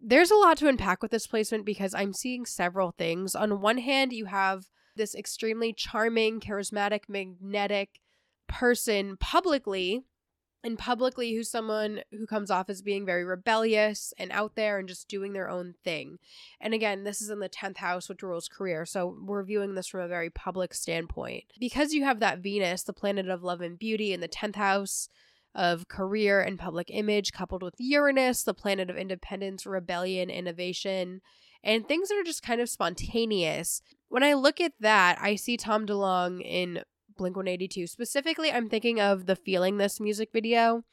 There's 0.00 0.30
a 0.30 0.36
lot 0.36 0.56
to 0.58 0.68
unpack 0.68 1.02
with 1.02 1.10
this 1.10 1.26
placement 1.26 1.64
because 1.64 1.94
I'm 1.94 2.12
seeing 2.12 2.46
several 2.46 2.92
things. 2.92 3.34
On 3.34 3.60
one 3.60 3.78
hand, 3.78 4.12
you 4.12 4.26
have 4.26 4.66
this 4.96 5.14
extremely 5.14 5.72
charming, 5.72 6.40
charismatic, 6.40 7.08
magnetic 7.08 8.00
person 8.48 9.16
publicly 9.16 10.04
and 10.64 10.78
publicly 10.78 11.34
who's 11.34 11.50
someone 11.50 12.00
who 12.10 12.26
comes 12.26 12.50
off 12.50 12.68
as 12.68 12.82
being 12.82 13.06
very 13.06 13.24
rebellious 13.24 14.12
and 14.18 14.32
out 14.32 14.56
there 14.56 14.78
and 14.78 14.88
just 14.88 15.08
doing 15.08 15.32
their 15.32 15.48
own 15.48 15.74
thing. 15.84 16.18
And 16.60 16.74
again, 16.74 17.04
this 17.04 17.20
is 17.20 17.30
in 17.30 17.38
the 17.38 17.48
10th 17.48 17.76
house, 17.76 18.08
which 18.08 18.22
rules 18.22 18.48
career. 18.48 18.84
So 18.84 19.16
we're 19.22 19.44
viewing 19.44 19.74
this 19.74 19.86
from 19.86 20.00
a 20.00 20.08
very 20.08 20.30
public 20.30 20.74
standpoint. 20.74 21.44
Because 21.60 21.92
you 21.92 22.04
have 22.04 22.20
that 22.20 22.40
Venus, 22.40 22.82
the 22.82 22.92
planet 22.92 23.28
of 23.28 23.42
love 23.42 23.60
and 23.60 23.78
beauty, 23.78 24.12
in 24.12 24.20
the 24.20 24.28
10th 24.28 24.56
house 24.56 25.08
of 25.54 25.88
career 25.88 26.40
and 26.40 26.58
public 26.58 26.88
image, 26.90 27.32
coupled 27.32 27.62
with 27.62 27.74
Uranus, 27.78 28.42
the 28.42 28.54
planet 28.54 28.90
of 28.90 28.96
independence, 28.96 29.66
rebellion, 29.66 30.30
innovation, 30.30 31.20
and 31.62 31.86
things 31.86 32.08
that 32.08 32.18
are 32.18 32.24
just 32.24 32.42
kind 32.42 32.60
of 32.60 32.68
spontaneous. 32.68 33.82
When 34.08 34.22
I 34.22 34.34
look 34.34 34.60
at 34.60 34.72
that, 34.80 35.18
I 35.20 35.34
see 35.34 35.56
Tom 35.56 35.86
DeLonge 35.86 36.42
in 36.44 36.82
Blink 37.16 37.36
182. 37.36 37.86
Specifically, 37.86 38.52
I'm 38.52 38.68
thinking 38.68 39.00
of 39.00 39.26
the 39.26 39.36
Feeling 39.36 39.76
This 39.76 40.00
music 40.00 40.30
video 40.32 40.84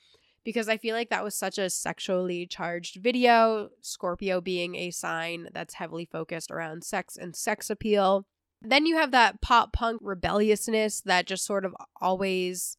because 0.44 0.70
I 0.70 0.78
feel 0.78 0.96
like 0.96 1.10
that 1.10 1.24
was 1.24 1.36
such 1.36 1.58
a 1.58 1.70
sexually 1.70 2.46
charged 2.46 3.02
video, 3.02 3.70
Scorpio 3.82 4.42
being 4.42 4.76
a 4.76 4.92
sign 4.92 5.50
that's 5.54 5.74
heavily 5.76 6.06
focused 6.06 6.52
around 6.52 6.84
sex 6.84 7.18
and 7.18 7.36
sex 7.36 7.70
appeal. 7.70 8.26
Then 8.62 8.86
you 8.86 8.96
have 8.96 9.12
that 9.12 9.42
pop 9.42 9.74
punk 9.74 10.02
rebelliousness 10.04 11.02
that 11.02 11.28
just 11.28 11.46
sort 11.46 11.66
of 11.66 11.76
always 12.00 12.78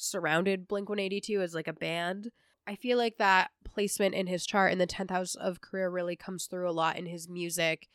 surrounded 0.00 0.68
Blink 0.68 0.88
182 0.88 1.40
as 1.40 1.54
like 1.54 1.68
a 1.68 1.72
band. 1.72 2.30
I 2.66 2.74
feel 2.74 2.98
like 2.98 3.18
that 3.18 3.50
placement 3.64 4.14
in 4.14 4.26
his 4.26 4.46
chart 4.46 4.72
in 4.72 4.78
the 4.78 4.86
10th 4.86 5.10
house 5.10 5.34
of 5.34 5.60
career 5.60 5.90
really 5.90 6.16
comes 6.16 6.46
through 6.46 6.68
a 6.68 6.72
lot 6.72 6.96
in 6.96 7.06
his 7.06 7.28
music 7.28 7.88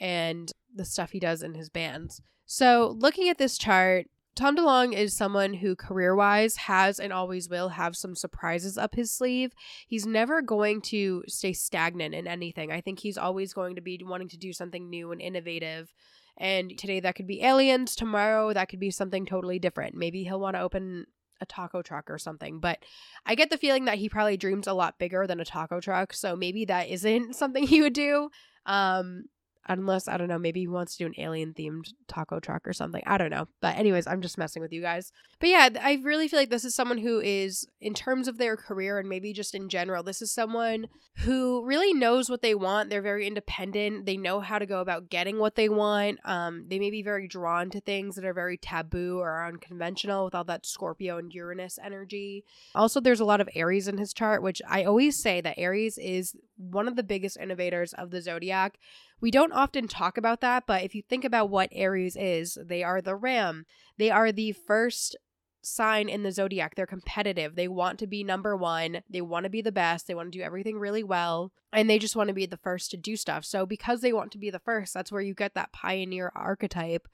and 0.00 0.52
the 0.74 0.84
stuff 0.84 1.12
he 1.12 1.20
does 1.20 1.42
in 1.42 1.54
his 1.54 1.68
bands. 1.68 2.22
So, 2.46 2.94
looking 2.98 3.28
at 3.28 3.38
this 3.38 3.56
chart, 3.56 4.06
Tom 4.34 4.56
DeLonge 4.56 4.94
is 4.94 5.14
someone 5.14 5.54
who 5.54 5.76
career 5.76 6.14
wise 6.16 6.56
has 6.56 6.98
and 6.98 7.12
always 7.12 7.50
will 7.50 7.70
have 7.70 7.94
some 7.94 8.14
surprises 8.14 8.78
up 8.78 8.94
his 8.94 9.10
sleeve. 9.10 9.52
He's 9.86 10.06
never 10.06 10.40
going 10.40 10.80
to 10.82 11.22
stay 11.28 11.52
stagnant 11.52 12.14
in 12.14 12.26
anything. 12.26 12.72
I 12.72 12.80
think 12.80 13.00
he's 13.00 13.18
always 13.18 13.52
going 13.52 13.74
to 13.76 13.82
be 13.82 14.00
wanting 14.02 14.28
to 14.28 14.38
do 14.38 14.54
something 14.54 14.88
new 14.88 15.12
and 15.12 15.20
innovative. 15.20 15.92
And 16.38 16.78
today 16.78 16.98
that 17.00 17.14
could 17.14 17.26
be 17.26 17.42
aliens, 17.42 17.94
tomorrow 17.94 18.54
that 18.54 18.70
could 18.70 18.80
be 18.80 18.90
something 18.90 19.26
totally 19.26 19.58
different. 19.58 19.94
Maybe 19.94 20.24
he'll 20.24 20.40
want 20.40 20.56
to 20.56 20.62
open 20.62 21.06
a 21.42 21.46
taco 21.46 21.82
truck 21.82 22.08
or 22.08 22.18
something. 22.18 22.60
But 22.60 22.78
I 23.26 23.34
get 23.34 23.50
the 23.50 23.58
feeling 23.58 23.84
that 23.84 23.98
he 23.98 24.08
probably 24.08 24.36
dreams 24.38 24.66
a 24.66 24.72
lot 24.72 24.98
bigger 24.98 25.26
than 25.26 25.40
a 25.40 25.44
taco 25.44 25.80
truck. 25.80 26.14
So 26.14 26.34
maybe 26.36 26.64
that 26.66 26.88
isn't 26.88 27.36
something 27.36 27.66
he 27.66 27.82
would 27.82 27.92
do. 27.92 28.30
Um, 28.64 29.24
unless 29.68 30.08
I 30.08 30.16
don't 30.16 30.28
know, 30.28 30.38
maybe 30.38 30.60
he 30.60 30.68
wants 30.68 30.96
to 30.96 31.04
do 31.04 31.06
an 31.06 31.14
alien 31.18 31.54
themed 31.54 31.92
taco 32.08 32.40
truck 32.40 32.66
or 32.66 32.72
something. 32.72 33.02
I 33.06 33.18
don't 33.18 33.30
know. 33.30 33.48
But 33.60 33.76
anyways, 33.76 34.06
I'm 34.06 34.20
just 34.20 34.38
messing 34.38 34.62
with 34.62 34.72
you 34.72 34.80
guys. 34.80 35.12
But 35.38 35.48
yeah, 35.48 35.68
I 35.80 36.00
really 36.02 36.28
feel 36.28 36.38
like 36.38 36.50
this 36.50 36.64
is 36.64 36.74
someone 36.74 36.98
who 36.98 37.20
is 37.20 37.66
in 37.80 37.94
terms 37.94 38.28
of 38.28 38.38
their 38.38 38.56
career 38.56 38.98
and 38.98 39.08
maybe 39.08 39.32
just 39.32 39.54
in 39.54 39.68
general, 39.68 40.02
this 40.02 40.22
is 40.22 40.32
someone 40.32 40.88
who 41.18 41.64
really 41.64 41.92
knows 41.92 42.28
what 42.28 42.42
they 42.42 42.54
want. 42.54 42.90
They're 42.90 43.02
very 43.02 43.26
independent. 43.26 44.06
They 44.06 44.16
know 44.16 44.40
how 44.40 44.58
to 44.58 44.66
go 44.66 44.80
about 44.80 45.10
getting 45.10 45.38
what 45.38 45.54
they 45.54 45.68
want. 45.68 46.18
Um 46.24 46.66
they 46.68 46.78
may 46.78 46.90
be 46.90 47.02
very 47.02 47.28
drawn 47.28 47.70
to 47.70 47.80
things 47.80 48.16
that 48.16 48.24
are 48.24 48.34
very 48.34 48.56
taboo 48.56 49.18
or 49.18 49.44
unconventional 49.44 50.24
with 50.24 50.34
all 50.34 50.44
that 50.44 50.66
Scorpio 50.66 51.18
and 51.18 51.32
Uranus 51.32 51.78
energy. 51.82 52.44
Also, 52.74 53.00
there's 53.00 53.20
a 53.20 53.24
lot 53.24 53.40
of 53.40 53.48
Aries 53.54 53.88
in 53.88 53.98
his 53.98 54.12
chart, 54.12 54.42
which 54.42 54.60
I 54.68 54.84
always 54.84 55.16
say 55.16 55.40
that 55.40 55.58
Aries 55.58 55.98
is 55.98 56.34
one 56.70 56.88
of 56.88 56.96
the 56.96 57.02
biggest 57.02 57.36
innovators 57.36 57.92
of 57.92 58.10
the 58.10 58.22
zodiac 58.22 58.78
we 59.22 59.30
don't 59.30 59.52
often 59.52 59.86
talk 59.86 60.18
about 60.18 60.40
that, 60.40 60.64
but 60.66 60.82
if 60.82 60.96
you 60.96 61.02
think 61.08 61.24
about 61.24 61.48
what 61.48 61.68
Aries 61.70 62.16
is, 62.16 62.58
they 62.60 62.82
are 62.82 63.00
the 63.00 63.14
ram. 63.14 63.66
They 63.96 64.10
are 64.10 64.32
the 64.32 64.50
first 64.50 65.16
sign 65.62 66.08
in 66.08 66.24
the 66.24 66.32
zodiac. 66.32 66.74
They're 66.74 66.86
competitive. 66.86 67.54
They 67.54 67.68
want 67.68 68.00
to 68.00 68.08
be 68.08 68.24
number 68.24 68.56
one. 68.56 69.02
They 69.08 69.20
want 69.20 69.44
to 69.44 69.50
be 69.50 69.62
the 69.62 69.70
best. 69.70 70.08
They 70.08 70.14
want 70.16 70.32
to 70.32 70.38
do 70.38 70.42
everything 70.42 70.76
really 70.76 71.04
well. 71.04 71.52
And 71.72 71.88
they 71.88 72.00
just 72.00 72.16
want 72.16 72.28
to 72.28 72.34
be 72.34 72.46
the 72.46 72.56
first 72.56 72.90
to 72.90 72.96
do 72.96 73.14
stuff. 73.14 73.44
So, 73.44 73.64
because 73.64 74.00
they 74.00 74.12
want 74.12 74.32
to 74.32 74.38
be 74.38 74.50
the 74.50 74.58
first, 74.58 74.92
that's 74.92 75.12
where 75.12 75.22
you 75.22 75.34
get 75.34 75.54
that 75.54 75.72
pioneer 75.72 76.32
archetype 76.34 77.06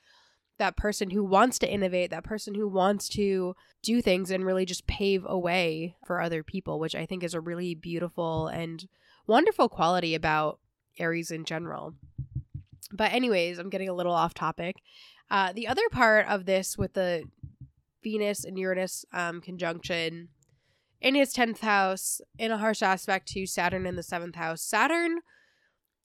that 0.56 0.76
person 0.76 1.10
who 1.10 1.22
wants 1.22 1.56
to 1.60 1.72
innovate, 1.72 2.10
that 2.10 2.24
person 2.24 2.56
who 2.56 2.66
wants 2.66 3.08
to 3.08 3.54
do 3.80 4.02
things 4.02 4.28
and 4.28 4.44
really 4.44 4.64
just 4.64 4.88
pave 4.88 5.24
a 5.24 5.38
way 5.38 5.94
for 6.04 6.20
other 6.20 6.42
people, 6.42 6.80
which 6.80 6.96
I 6.96 7.06
think 7.06 7.22
is 7.22 7.32
a 7.32 7.40
really 7.40 7.76
beautiful 7.76 8.48
and 8.48 8.88
wonderful 9.28 9.68
quality 9.68 10.14
about 10.14 10.58
Aries 10.98 11.30
in 11.30 11.44
general. 11.44 11.94
But, 12.90 13.12
anyways, 13.12 13.58
I'm 13.58 13.70
getting 13.70 13.88
a 13.88 13.94
little 13.94 14.14
off 14.14 14.34
topic. 14.34 14.76
Uh, 15.30 15.52
the 15.52 15.68
other 15.68 15.88
part 15.92 16.26
of 16.26 16.46
this 16.46 16.76
with 16.76 16.94
the 16.94 17.24
Venus 18.02 18.44
and 18.44 18.58
Uranus 18.58 19.04
um, 19.12 19.40
conjunction 19.40 20.28
in 21.00 21.14
his 21.14 21.32
10th 21.32 21.60
house, 21.60 22.20
in 22.38 22.50
a 22.50 22.58
harsh 22.58 22.82
aspect 22.82 23.28
to 23.28 23.46
Saturn 23.46 23.86
in 23.86 23.94
the 23.94 24.02
7th 24.02 24.34
house, 24.34 24.62
Saturn 24.62 25.18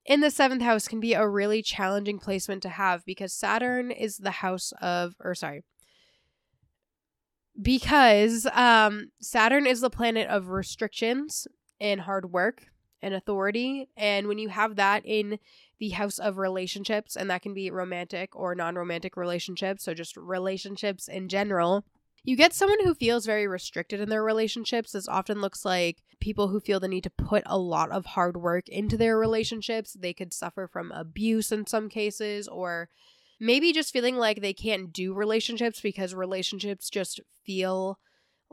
in 0.05 0.19
the 0.19 0.27
7th 0.27 0.61
house 0.61 0.87
can 0.87 0.99
be 0.99 1.13
a 1.13 1.27
really 1.27 1.61
challenging 1.61 2.19
placement 2.19 2.61
to 2.63 2.69
have 2.69 3.05
because 3.05 3.33
Saturn 3.33 3.89
is 3.89 4.17
the 4.17 4.31
house 4.31 4.73
of, 4.81 5.13
or 5.19 5.33
sorry, 5.33 5.63
because 7.59 8.45
um, 8.53 9.11
Saturn 9.21 9.65
is 9.65 9.81
the 9.81 9.89
planet 9.89 10.27
of 10.27 10.49
restrictions 10.49 11.47
and 11.79 12.01
hard 12.01 12.31
work 12.31 12.63
and 13.03 13.13
authority. 13.13 13.89
And 13.95 14.27
when 14.27 14.39
you 14.39 14.49
have 14.49 14.77
that 14.77 15.05
in 15.05 15.37
the 15.79 15.89
house 15.89 16.17
of 16.17 16.37
relationships, 16.37 17.15
and 17.15 17.29
that 17.29 17.41
can 17.41 17.53
be 17.53 17.69
romantic 17.69 18.35
or 18.35 18.55
non 18.55 18.75
romantic 18.75 19.17
relationships, 19.17 19.83
so 19.83 19.93
just 19.93 20.17
relationships 20.17 21.07
in 21.07 21.29
general, 21.29 21.85
you 22.23 22.37
get 22.37 22.53
someone 22.53 22.83
who 22.83 22.95
feels 22.95 23.25
very 23.25 23.47
restricted 23.47 23.99
in 23.99 24.09
their 24.09 24.23
relationships. 24.23 24.93
This 24.93 25.09
often 25.09 25.41
looks 25.41 25.65
like 25.65 25.97
people 26.21 26.47
who 26.47 26.61
feel 26.61 26.79
the 26.79 26.87
need 26.87 27.03
to 27.03 27.09
put 27.09 27.43
a 27.45 27.57
lot 27.57 27.91
of 27.91 28.05
hard 28.05 28.37
work 28.37 28.69
into 28.69 28.95
their 28.95 29.17
relationships. 29.17 29.93
They 29.93 30.13
could 30.13 30.33
suffer 30.33 30.67
from 30.67 30.91
abuse 30.93 31.51
in 31.51 31.67
some 31.67 31.89
cases, 31.89 32.47
or 32.47 32.87
maybe 33.41 33.73
just 33.73 33.91
feeling 33.91 34.15
like 34.15 34.39
they 34.39 34.53
can't 34.53 34.93
do 34.93 35.13
relationships 35.13 35.81
because 35.81 36.15
relationships 36.15 36.89
just 36.89 37.19
feel 37.45 37.99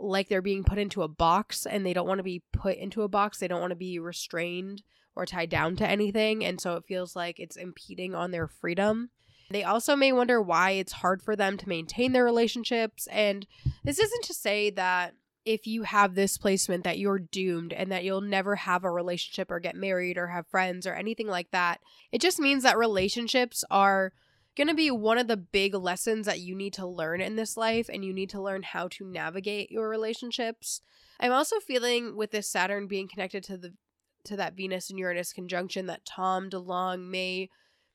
like 0.03 0.29
they're 0.29 0.43
being 0.43 0.65
put 0.65 0.79
into 0.79 1.03
a 1.03 1.09
box 1.09 1.67
and 1.67 1.85
they 1.85 1.93
don't 1.93 2.09
want 2.09 2.19
to 2.19 2.25
be 2.25 2.43
put 2.53 2.77
into 2.77 3.03
a 3.03 3.09
box. 3.09 3.39
They 3.39 3.49
don't 3.49 3.61
want 3.61 3.73
to 3.73 3.77
be 3.77 3.99
restrained 3.99 4.83
or 5.15 5.27
tied 5.27 5.51
down 5.51 5.77
to 5.77 5.89
anything. 5.89 6.45
And 6.45 6.61
so 6.61 6.77
it 6.77 6.85
feels 6.87 7.15
like 7.15 7.39
it's 7.39 7.57
impeding 7.57 8.15
on 8.15 8.31
their 8.31 8.47
freedom. 8.47 9.11
They 9.51 9.65
also 9.65 9.97
may 9.97 10.13
wonder 10.13 10.41
why 10.41 10.73
it's 10.73 10.93
hard 10.93 11.23
for 11.23 11.35
them 11.35 11.57
to 11.59 11.69
maintain 11.69 12.13
their 12.13 12.25
relationships. 12.25 13.09
And 13.09 13.47
this 13.85 13.99
isn't 13.99 14.25
to 14.25 14.35
say 14.35 14.71
that 14.71 15.15
if 15.45 15.67
you 15.67 15.83
have 15.83 16.15
this 16.15 16.39
placement 16.39 16.85
that 16.85 16.99
you're 16.99 17.19
doomed 17.19 17.73
and 17.73 17.91
that 17.91 18.05
you'll 18.05 18.21
never 18.21 18.57
have 18.57 18.85
a 18.85 18.91
relationship 18.91 19.51
or 19.51 19.59
get 19.59 19.75
married 19.75 20.19
or 20.19 20.29
have 20.29 20.47
friends 20.47 20.87
or 20.87 20.95
anything 20.95 21.27
like 21.27 21.51
that. 21.51 21.81
It 22.13 22.21
just 22.21 22.39
means 22.39 22.63
that 22.63 22.79
relationships 22.79 23.65
are 23.71 24.13
going 24.61 24.69
to 24.69 24.75
be 24.75 24.91
one 24.91 25.17
of 25.17 25.27
the 25.27 25.39
big 25.39 25.75
lessons 25.75 26.27
that 26.27 26.41
you 26.41 26.55
need 26.55 26.75
to 26.75 26.87
learn 26.87 27.23
in 27.23 27.35
this 27.35 27.57
life 27.57 27.89
and 27.91 28.05
you 28.05 28.13
need 28.13 28.29
to 28.29 28.43
learn 28.43 28.63
how 28.63 28.89
to 28.89 29.07
navigate 29.07 29.71
your 29.71 29.89
relationships. 29.89 30.83
I'm 31.19 31.33
also 31.33 31.61
feeling 31.61 32.15
with 32.15 32.31
this 32.31 32.47
Saturn 32.47 32.87
being 32.87 33.09
connected 33.09 33.43
to 33.45 33.57
the 33.57 33.73
to 34.25 34.37
that 34.37 34.55
Venus 34.55 34.91
and 34.91 34.99
Uranus 34.99 35.33
conjunction 35.33 35.87
that 35.87 36.05
Tom 36.05 36.51
DeLonge 36.51 37.09
may 37.09 37.49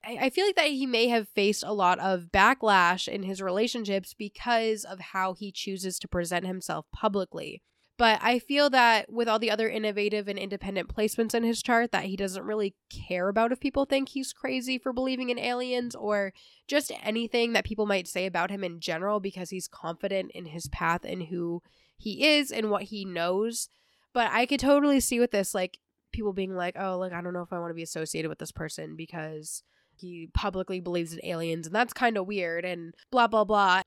I 0.04 0.32
feel 0.32 0.48
like 0.48 0.56
that 0.56 0.70
he 0.70 0.88
may 0.88 1.08
have 1.08 1.30
faced 1.30 1.64
a 1.64 1.72
lot 1.72 2.00
of 2.00 2.30
backlash 2.34 3.08
in 3.08 3.22
his 3.22 3.44
relationships 3.44 4.16
because 4.16 4.86
of 4.86 5.00
how 5.00 5.34
he 5.34 5.52
chooses 5.52 6.00
to 6.00 6.08
present 6.08 6.48
himself 6.48 6.88
publicly. 6.92 7.62
But 7.98 8.20
I 8.22 8.40
feel 8.40 8.70
that 8.72 9.12
with 9.12 9.30
all 9.30 9.40
the 9.40 9.52
other 9.52 9.70
innovative 9.70 10.28
and 10.28 10.38
independent 10.38 10.94
placements 10.94 11.34
in 11.34 11.44
his 11.44 11.64
chart, 11.64 11.94
that 11.94 12.06
he 12.06 12.18
doesn't 12.18 12.44
really 12.44 12.76
care 12.90 13.30
about 13.30 13.54
if 13.54 13.60
people 13.62 13.86
think 13.86 14.10
he's 14.10 14.34
crazy 14.34 14.78
for 14.78 14.92
believing 14.92 15.30
in 15.30 15.40
aliens 15.40 15.96
or 15.96 16.34
just 16.68 16.92
anything 17.02 17.54
that 17.54 17.64
people 17.64 17.86
might 17.86 18.08
say 18.08 18.26
about 18.26 18.52
him 18.52 18.66
in 18.66 18.82
general 18.82 19.22
because 19.22 19.50
he's 19.50 19.70
confident 19.70 20.32
in 20.34 20.48
his 20.48 20.68
path 20.68 21.06
and 21.06 21.24
who 21.28 21.62
he 21.98 22.26
is 22.26 22.52
and 22.52 22.70
what 22.70 22.84
he 22.84 23.06
knows. 23.06 23.70
But 24.14 24.30
I 24.32 24.46
could 24.46 24.60
totally 24.60 25.00
see 25.00 25.20
with 25.22 25.32
this, 25.32 25.56
like, 25.56 25.78
people 26.12 26.34
being 26.34 26.56
like, 26.56 26.76
oh, 26.78 26.98
like, 26.98 27.14
I 27.14 27.22
don't 27.22 27.34
know 27.34 27.44
if 27.44 27.54
I 27.54 27.60
want 27.60 27.70
to 27.70 27.76
be 27.76 27.84
associated 27.84 28.28
with 28.30 28.40
this 28.40 28.52
person 28.52 28.96
because 28.96 29.64
he 29.96 30.30
publicly 30.34 30.82
believes 30.82 31.14
in 31.14 31.20
aliens 31.24 31.68
and 31.68 31.76
that's 31.76 31.94
kind 31.94 32.18
of 32.18 32.28
weird 32.28 32.66
and 32.66 32.94
blah, 33.12 33.28
blah, 33.28 33.46
blah. 33.46 33.82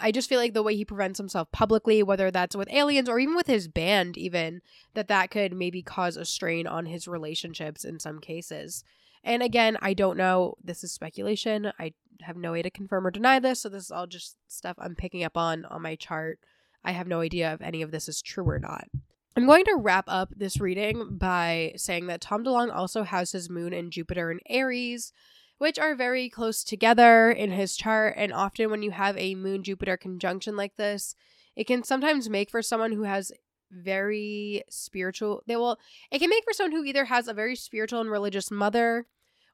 I 0.00 0.10
just 0.10 0.28
feel 0.28 0.40
like 0.40 0.54
the 0.54 0.62
way 0.62 0.74
he 0.74 0.84
prevents 0.84 1.18
himself 1.18 1.50
publicly, 1.52 2.02
whether 2.02 2.30
that's 2.30 2.56
with 2.56 2.72
aliens 2.72 3.08
or 3.08 3.18
even 3.18 3.36
with 3.36 3.46
his 3.46 3.68
band, 3.68 4.16
even 4.16 4.60
that 4.94 5.08
that 5.08 5.30
could 5.30 5.52
maybe 5.52 5.82
cause 5.82 6.16
a 6.16 6.24
strain 6.24 6.66
on 6.66 6.86
his 6.86 7.06
relationships 7.06 7.84
in 7.84 8.00
some 8.00 8.18
cases. 8.18 8.84
And 9.22 9.42
again, 9.42 9.78
I 9.80 9.94
don't 9.94 10.18
know. 10.18 10.54
This 10.62 10.84
is 10.84 10.92
speculation. 10.92 11.72
I 11.78 11.92
have 12.22 12.36
no 12.36 12.52
way 12.52 12.62
to 12.62 12.70
confirm 12.70 13.06
or 13.06 13.10
deny 13.10 13.38
this. 13.38 13.62
So 13.62 13.68
this 13.68 13.84
is 13.84 13.90
all 13.90 14.06
just 14.06 14.36
stuff 14.48 14.76
I'm 14.78 14.94
picking 14.94 15.24
up 15.24 15.36
on 15.36 15.64
on 15.66 15.82
my 15.82 15.94
chart. 15.94 16.38
I 16.84 16.92
have 16.92 17.06
no 17.06 17.20
idea 17.20 17.54
if 17.54 17.62
any 17.62 17.80
of 17.80 17.90
this 17.90 18.08
is 18.08 18.20
true 18.20 18.48
or 18.48 18.58
not. 18.58 18.88
I'm 19.36 19.46
going 19.46 19.64
to 19.64 19.76
wrap 19.76 20.04
up 20.06 20.32
this 20.36 20.60
reading 20.60 21.16
by 21.18 21.72
saying 21.76 22.06
that 22.06 22.20
Tom 22.20 22.44
DeLonge 22.44 22.74
also 22.74 23.02
has 23.02 23.32
his 23.32 23.50
moon 23.50 23.72
and 23.72 23.90
Jupiter 23.90 24.30
in 24.30 24.38
Aries, 24.48 25.12
which 25.58 25.78
are 25.78 25.94
very 25.94 26.28
close 26.28 26.64
together 26.64 27.30
in 27.30 27.50
his 27.50 27.76
chart. 27.76 28.14
And 28.16 28.32
often, 28.32 28.70
when 28.70 28.82
you 28.82 28.90
have 28.90 29.16
a 29.16 29.34
moon 29.34 29.62
Jupiter 29.62 29.96
conjunction 29.96 30.56
like 30.56 30.76
this, 30.76 31.14
it 31.56 31.66
can 31.66 31.84
sometimes 31.84 32.28
make 32.28 32.50
for 32.50 32.62
someone 32.62 32.92
who 32.92 33.04
has 33.04 33.32
very 33.70 34.62
spiritual, 34.70 35.42
they 35.46 35.56
will, 35.56 35.78
it 36.10 36.18
can 36.18 36.30
make 36.30 36.44
for 36.44 36.52
someone 36.52 36.72
who 36.72 36.84
either 36.84 37.06
has 37.06 37.28
a 37.28 37.34
very 37.34 37.56
spiritual 37.56 38.00
and 38.00 38.10
religious 38.10 38.50
mother 38.50 39.06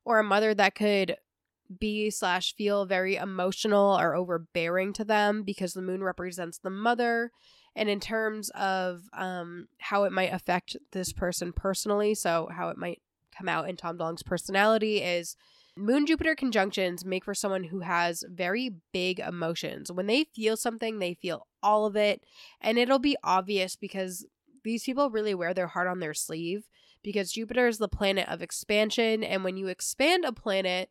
or 0.05 0.19
a 0.19 0.25
mother 0.25 0.55
that 0.55 0.75
could 0.75 1.17
be 1.79 2.11
slash 2.11 2.55
feel 2.55 2.85
very 2.85 3.17
emotional 3.17 3.99
or 3.99 4.15
overbearing 4.15 4.93
to 4.93 5.05
them 5.05 5.43
because 5.43 5.73
the 5.73 5.83
moon 5.83 6.03
represents 6.03 6.59
the 6.59 6.71
mother 6.71 7.31
and 7.77 7.89
in 7.89 8.01
terms 8.01 8.51
of 8.51 9.03
um, 9.13 9.69
how 9.79 10.05
it 10.05 10.13
might 10.13 10.33
affect 10.33 10.77
this 10.91 11.13
person 11.13 11.53
personally 11.53 12.15
so 12.15 12.49
how 12.53 12.71
it 12.71 12.77
might 12.77 13.01
come 13.37 13.49
out 13.49 13.69
in 13.69 13.77
tom 13.77 13.97
dong's 13.97 14.23
personality 14.23 14.99
is 14.99 15.37
moon 15.77 16.07
jupiter 16.07 16.35
conjunctions 16.35 17.05
make 17.05 17.25
for 17.25 17.35
someone 17.35 17.65
who 17.65 17.81
has 17.81 18.25
very 18.29 18.71
big 18.93 19.19
emotions 19.21 19.91
when 19.91 20.07
they 20.07 20.25
feel 20.25 20.57
something 20.57 20.99
they 20.99 21.15
feel 21.15 21.47
all 21.63 21.87
of 21.87 21.97
it 21.97 22.23
and 22.61 22.79
it'll 22.79 22.99
be 22.99 23.17
obvious 23.23 23.77
because 23.77 24.27
these 24.65 24.85
people 24.85 25.11
really 25.11 25.35
wear 25.35 25.55
their 25.55 25.69
heart 25.69 25.89
on 25.89 26.01
their 26.01 26.15
sleeve 26.15 26.65
because 27.03 27.33
jupiter 27.33 27.67
is 27.67 27.79
the 27.79 27.89
planet 27.89 28.29
of 28.29 28.43
expansion 28.43 29.23
and 29.25 29.45
when 29.45 29.57
you 29.57 29.69
expand 29.69 30.25
a 30.25 30.33
planet 30.33 30.91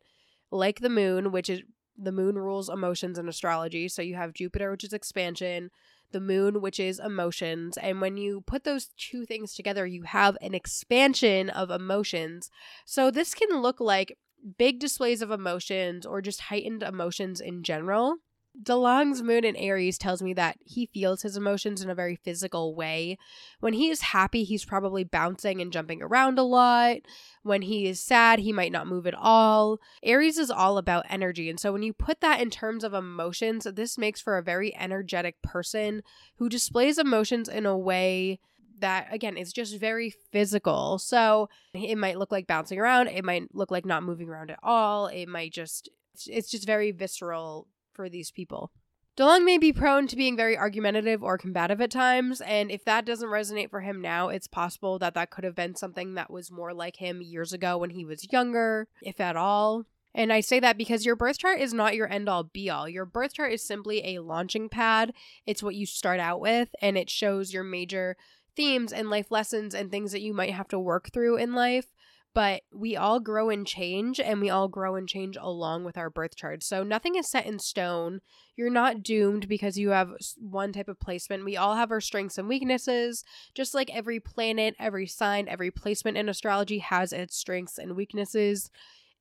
like 0.50 0.80
the 0.80 0.90
moon, 0.90 1.32
which 1.32 1.48
is 1.48 1.62
the 1.96 2.12
moon 2.12 2.36
rules 2.36 2.68
emotions 2.68 3.18
in 3.18 3.28
astrology. 3.28 3.88
So 3.88 4.02
you 4.02 4.16
have 4.16 4.32
Jupiter, 4.32 4.70
which 4.70 4.84
is 4.84 4.92
expansion, 4.92 5.70
the 6.12 6.20
moon, 6.20 6.60
which 6.60 6.80
is 6.80 6.98
emotions. 6.98 7.76
And 7.76 8.00
when 8.00 8.16
you 8.16 8.42
put 8.46 8.64
those 8.64 8.88
two 8.96 9.26
things 9.26 9.54
together, 9.54 9.86
you 9.86 10.02
have 10.04 10.36
an 10.40 10.54
expansion 10.54 11.50
of 11.50 11.70
emotions. 11.70 12.50
So 12.84 13.10
this 13.10 13.34
can 13.34 13.60
look 13.60 13.80
like 13.80 14.16
big 14.58 14.78
displays 14.78 15.22
of 15.22 15.30
emotions 15.30 16.06
or 16.06 16.20
just 16.20 16.42
heightened 16.42 16.82
emotions 16.82 17.40
in 17.40 17.62
general. 17.62 18.16
DeLonge's 18.60 19.22
moon 19.22 19.44
in 19.44 19.54
Aries 19.54 19.96
tells 19.96 20.20
me 20.20 20.34
that 20.34 20.56
he 20.64 20.86
feels 20.86 21.22
his 21.22 21.36
emotions 21.36 21.82
in 21.82 21.88
a 21.88 21.94
very 21.94 22.16
physical 22.16 22.74
way. 22.74 23.16
When 23.60 23.74
he 23.74 23.90
is 23.90 24.00
happy, 24.00 24.42
he's 24.42 24.64
probably 24.64 25.04
bouncing 25.04 25.60
and 25.60 25.72
jumping 25.72 26.02
around 26.02 26.38
a 26.38 26.42
lot. 26.42 26.96
When 27.42 27.62
he 27.62 27.86
is 27.86 28.02
sad, 28.02 28.40
he 28.40 28.52
might 28.52 28.72
not 28.72 28.88
move 28.88 29.06
at 29.06 29.14
all. 29.14 29.78
Aries 30.02 30.36
is 30.36 30.50
all 30.50 30.78
about 30.78 31.06
energy. 31.08 31.48
And 31.48 31.60
so 31.60 31.72
when 31.72 31.82
you 31.82 31.92
put 31.92 32.20
that 32.20 32.40
in 32.40 32.50
terms 32.50 32.82
of 32.82 32.92
emotions, 32.92 33.66
this 33.72 33.96
makes 33.96 34.20
for 34.20 34.36
a 34.36 34.42
very 34.42 34.76
energetic 34.76 35.40
person 35.42 36.02
who 36.36 36.48
displays 36.48 36.98
emotions 36.98 37.48
in 37.48 37.66
a 37.66 37.78
way 37.78 38.40
that 38.80 39.08
again 39.12 39.36
is 39.36 39.52
just 39.52 39.78
very 39.78 40.10
physical. 40.32 40.98
So 40.98 41.48
it 41.74 41.96
might 41.96 42.18
look 42.18 42.32
like 42.32 42.46
bouncing 42.46 42.78
around, 42.78 43.08
it 43.08 43.24
might 43.24 43.54
look 43.54 43.70
like 43.70 43.84
not 43.84 44.02
moving 44.02 44.28
around 44.28 44.50
at 44.50 44.58
all, 44.62 45.06
it 45.06 45.26
might 45.26 45.52
just 45.52 45.88
it's 46.26 46.50
just 46.50 46.66
very 46.66 46.90
visceral 46.90 47.66
for 47.92 48.08
these 48.08 48.30
people. 48.30 48.70
DeLonge 49.16 49.44
may 49.44 49.58
be 49.58 49.72
prone 49.72 50.06
to 50.06 50.16
being 50.16 50.36
very 50.36 50.56
argumentative 50.56 51.22
or 51.22 51.36
combative 51.36 51.80
at 51.80 51.90
times, 51.90 52.40
and 52.40 52.70
if 52.70 52.84
that 52.84 53.04
doesn't 53.04 53.28
resonate 53.28 53.68
for 53.68 53.80
him 53.80 54.00
now, 54.00 54.28
it's 54.28 54.46
possible 54.46 54.98
that 54.98 55.14
that 55.14 55.30
could 55.30 55.44
have 55.44 55.54
been 55.54 55.74
something 55.74 56.14
that 56.14 56.30
was 56.30 56.50
more 56.50 56.72
like 56.72 56.96
him 56.96 57.20
years 57.20 57.52
ago 57.52 57.76
when 57.76 57.90
he 57.90 58.04
was 58.04 58.32
younger, 58.32 58.88
if 59.02 59.20
at 59.20 59.36
all. 59.36 59.84
And 60.14 60.32
I 60.32 60.40
say 60.40 60.58
that 60.60 60.78
because 60.78 61.04
your 61.04 61.16
birth 61.16 61.38
chart 61.38 61.60
is 61.60 61.72
not 61.72 61.94
your 61.94 62.10
end 62.10 62.28
all 62.28 62.44
be 62.44 62.70
all. 62.70 62.88
Your 62.88 63.04
birth 63.04 63.34
chart 63.34 63.52
is 63.52 63.62
simply 63.62 64.16
a 64.16 64.22
launching 64.22 64.68
pad. 64.68 65.12
It's 65.46 65.62
what 65.62 65.74
you 65.74 65.86
start 65.86 66.18
out 66.18 66.40
with, 66.40 66.70
and 66.80 66.96
it 66.96 67.10
shows 67.10 67.52
your 67.52 67.62
major 67.62 68.16
themes 68.56 68.92
and 68.92 69.10
life 69.10 69.30
lessons 69.30 69.74
and 69.74 69.90
things 69.90 70.12
that 70.12 70.22
you 70.22 70.34
might 70.34 70.52
have 70.52 70.68
to 70.68 70.78
work 70.78 71.10
through 71.12 71.36
in 71.36 71.54
life 71.54 71.86
but 72.32 72.62
we 72.72 72.96
all 72.96 73.18
grow 73.18 73.50
and 73.50 73.66
change 73.66 74.20
and 74.20 74.40
we 74.40 74.50
all 74.50 74.68
grow 74.68 74.94
and 74.94 75.08
change 75.08 75.36
along 75.40 75.84
with 75.84 75.98
our 75.98 76.08
birth 76.08 76.36
chart. 76.36 76.62
So 76.62 76.84
nothing 76.84 77.16
is 77.16 77.28
set 77.28 77.46
in 77.46 77.58
stone. 77.58 78.20
You're 78.56 78.70
not 78.70 79.02
doomed 79.02 79.48
because 79.48 79.78
you 79.78 79.90
have 79.90 80.12
one 80.38 80.72
type 80.72 80.88
of 80.88 81.00
placement. 81.00 81.44
We 81.44 81.56
all 81.56 81.74
have 81.74 81.90
our 81.90 82.00
strengths 82.00 82.38
and 82.38 82.48
weaknesses. 82.48 83.24
Just 83.54 83.74
like 83.74 83.90
every 83.92 84.20
planet, 84.20 84.76
every 84.78 85.06
sign, 85.08 85.48
every 85.48 85.72
placement 85.72 86.16
in 86.16 86.28
astrology 86.28 86.78
has 86.78 87.12
its 87.12 87.36
strengths 87.36 87.78
and 87.78 87.96
weaknesses. 87.96 88.70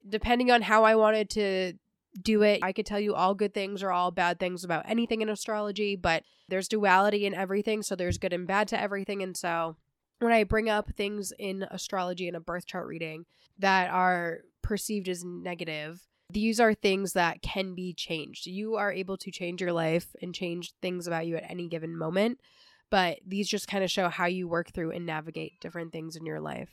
Depending 0.08 0.52
on 0.52 0.62
how 0.62 0.84
I 0.84 0.96
wanted 0.96 1.30
to 1.32 1.74
do 2.22 2.42
it, 2.44 2.60
I 2.64 2.72
could 2.72 2.86
tell 2.86 3.00
you 3.00 3.14
all 3.16 3.36
good 3.36 3.54
things 3.54 3.84
or 3.84 3.92
all 3.92 4.12
bad 4.12 4.40
things 4.40 4.64
about 4.64 4.86
anything 4.88 5.22
in 5.22 5.30
astrology, 5.30 5.96
but 5.96 6.24
there's 6.48 6.68
duality 6.68 7.26
in 7.26 7.34
everything, 7.34 7.84
so 7.84 7.96
there's 7.96 8.18
good 8.18 8.34
and 8.34 8.48
bad 8.48 8.68
to 8.70 8.80
everything 8.80 9.22
and 9.22 9.36
so 9.36 9.76
when 10.20 10.34
I 10.34 10.44
bring 10.44 10.70
up 10.70 10.92
things 10.96 11.34
in 11.38 11.66
astrology 11.72 12.28
and 12.28 12.38
a 12.38 12.42
birth 12.42 12.66
chart 12.66 12.88
reading 12.88 13.26
that 13.58 13.90
are 13.90 14.40
perceived 14.62 15.08
as 15.10 15.24
negative, 15.24 16.02
these 16.30 16.60
are 16.60 16.74
things 16.74 17.14
that 17.14 17.42
can 17.42 17.74
be 17.74 17.94
changed. 17.94 18.46
You 18.46 18.76
are 18.76 18.92
able 18.92 19.18
to 19.18 19.32
change 19.32 19.62
your 19.62 19.74
life 19.74 20.16
and 20.22 20.36
change 20.36 20.74
things 20.82 21.08
about 21.08 21.26
you 21.26 21.38
at 21.38 21.50
any 21.50 21.68
given 21.68 21.98
moment, 21.98 22.40
but 22.90 23.20
these 23.26 23.48
just 23.48 23.68
kind 23.68 23.84
of 23.84 23.90
show 23.90 24.10
how 24.10 24.26
you 24.26 24.48
work 24.48 24.72
through 24.72 24.92
and 24.92 25.06
navigate 25.06 25.60
different 25.60 25.92
things 25.92 26.16
in 26.16 26.26
your 26.26 26.40
life. 26.40 26.70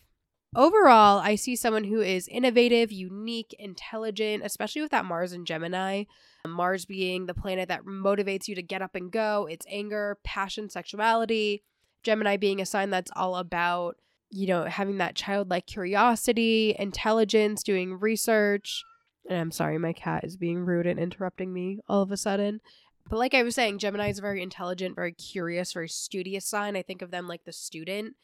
Overall, 0.57 1.19
I 1.19 1.35
see 1.35 1.55
someone 1.55 1.85
who 1.85 2.01
is 2.01 2.29
innovative, 2.29 2.91
unique, 2.91 3.55
intelligent, 3.59 4.43
especially 4.43 4.81
with 4.81 4.91
that 4.91 5.05
Mars 5.05 5.33
and 5.33 5.47
Gemini. 5.47 6.05
Mars 6.49 6.87
being 6.87 7.27
the 7.27 7.35
planet 7.35 7.69
that 7.69 7.85
motivates 7.85 8.49
you 8.49 8.55
to 8.55 8.63
get 8.63 8.81
up 8.81 8.95
and 8.95 9.13
go, 9.13 9.47
it's 9.51 9.67
anger, 9.69 10.17
passion, 10.25 10.71
sexuality, 10.71 11.63
Gemini 12.03 12.39
being 12.39 12.63
a 12.63 12.67
sign 12.67 12.89
that's 12.89 13.11
all 13.15 13.37
about, 13.37 13.97
you 14.31 14.47
know, 14.47 14.65
having 14.65 14.97
that 14.97 15.15
childlike 15.15 15.67
curiosity, 15.67 16.75
intelligence, 16.79 17.63
doing 17.63 18.01
research. 18.01 18.83
And 19.29 19.39
I'm 19.39 19.51
sorry, 19.51 19.77
my 19.77 19.93
cat 19.93 20.25
is 20.25 20.39
being 20.39 20.61
rude 20.61 20.87
and 20.87 20.99
interrupting 20.99 21.53
me 21.53 21.81
all 21.87 22.01
of 22.01 22.11
a 22.11 22.17
sudden. 22.17 22.61
But 23.11 23.19
like 23.19 23.35
I 23.35 23.43
was 23.43 23.55
saying, 23.55 23.79
Gemini 23.79 24.09
is 24.09 24.21
a 24.21 24.23
very 24.23 24.43
intelligent, 24.43 24.97
very 24.97 25.13
curious, 25.13 25.75
very 25.75 25.89
studious 25.89 26.47
sign. 26.47 26.77
I 26.77 26.83
think 26.83 27.03
of 27.03 27.11
them 27.11 27.29
like 27.29 27.45
the 27.45 27.53
student. 27.53 28.17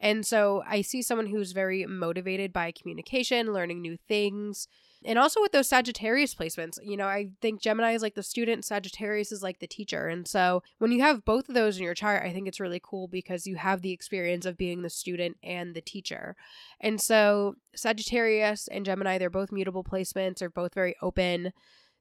And 0.00 0.26
so 0.26 0.62
I 0.68 0.82
see 0.82 1.02
someone 1.02 1.26
who's 1.26 1.52
very 1.52 1.86
motivated 1.86 2.52
by 2.52 2.72
communication, 2.72 3.52
learning 3.52 3.80
new 3.80 3.96
things, 3.96 4.68
and 5.04 5.18
also 5.18 5.40
with 5.40 5.52
those 5.52 5.68
Sagittarius 5.68 6.34
placements, 6.34 6.78
you 6.82 6.96
know, 6.96 7.06
I 7.06 7.30
think 7.40 7.60
Gemini 7.60 7.92
is 7.92 8.02
like 8.02 8.14
the 8.14 8.22
student, 8.22 8.64
Sagittarius 8.64 9.30
is 9.30 9.42
like 9.42 9.60
the 9.60 9.66
teacher. 9.66 10.08
And 10.08 10.26
so 10.26 10.62
when 10.78 10.90
you 10.90 11.00
have 11.02 11.24
both 11.24 11.48
of 11.48 11.54
those 11.54 11.76
in 11.76 11.84
your 11.84 11.94
chart, 11.94 12.24
I 12.24 12.32
think 12.32 12.48
it's 12.48 12.60
really 12.60 12.80
cool 12.82 13.06
because 13.06 13.46
you 13.46 13.56
have 13.56 13.82
the 13.82 13.92
experience 13.92 14.46
of 14.46 14.56
being 14.56 14.82
the 14.82 14.90
student 14.90 15.36
and 15.42 15.74
the 15.74 15.80
teacher. 15.80 16.34
And 16.80 17.00
so 17.00 17.54
Sagittarius 17.74 18.68
and 18.68 18.84
Gemini, 18.84 19.18
they're 19.18 19.30
both 19.30 19.52
mutable 19.52 19.84
placements, 19.84 20.38
they're 20.38 20.50
both 20.50 20.74
very 20.74 20.96
open. 21.00 21.52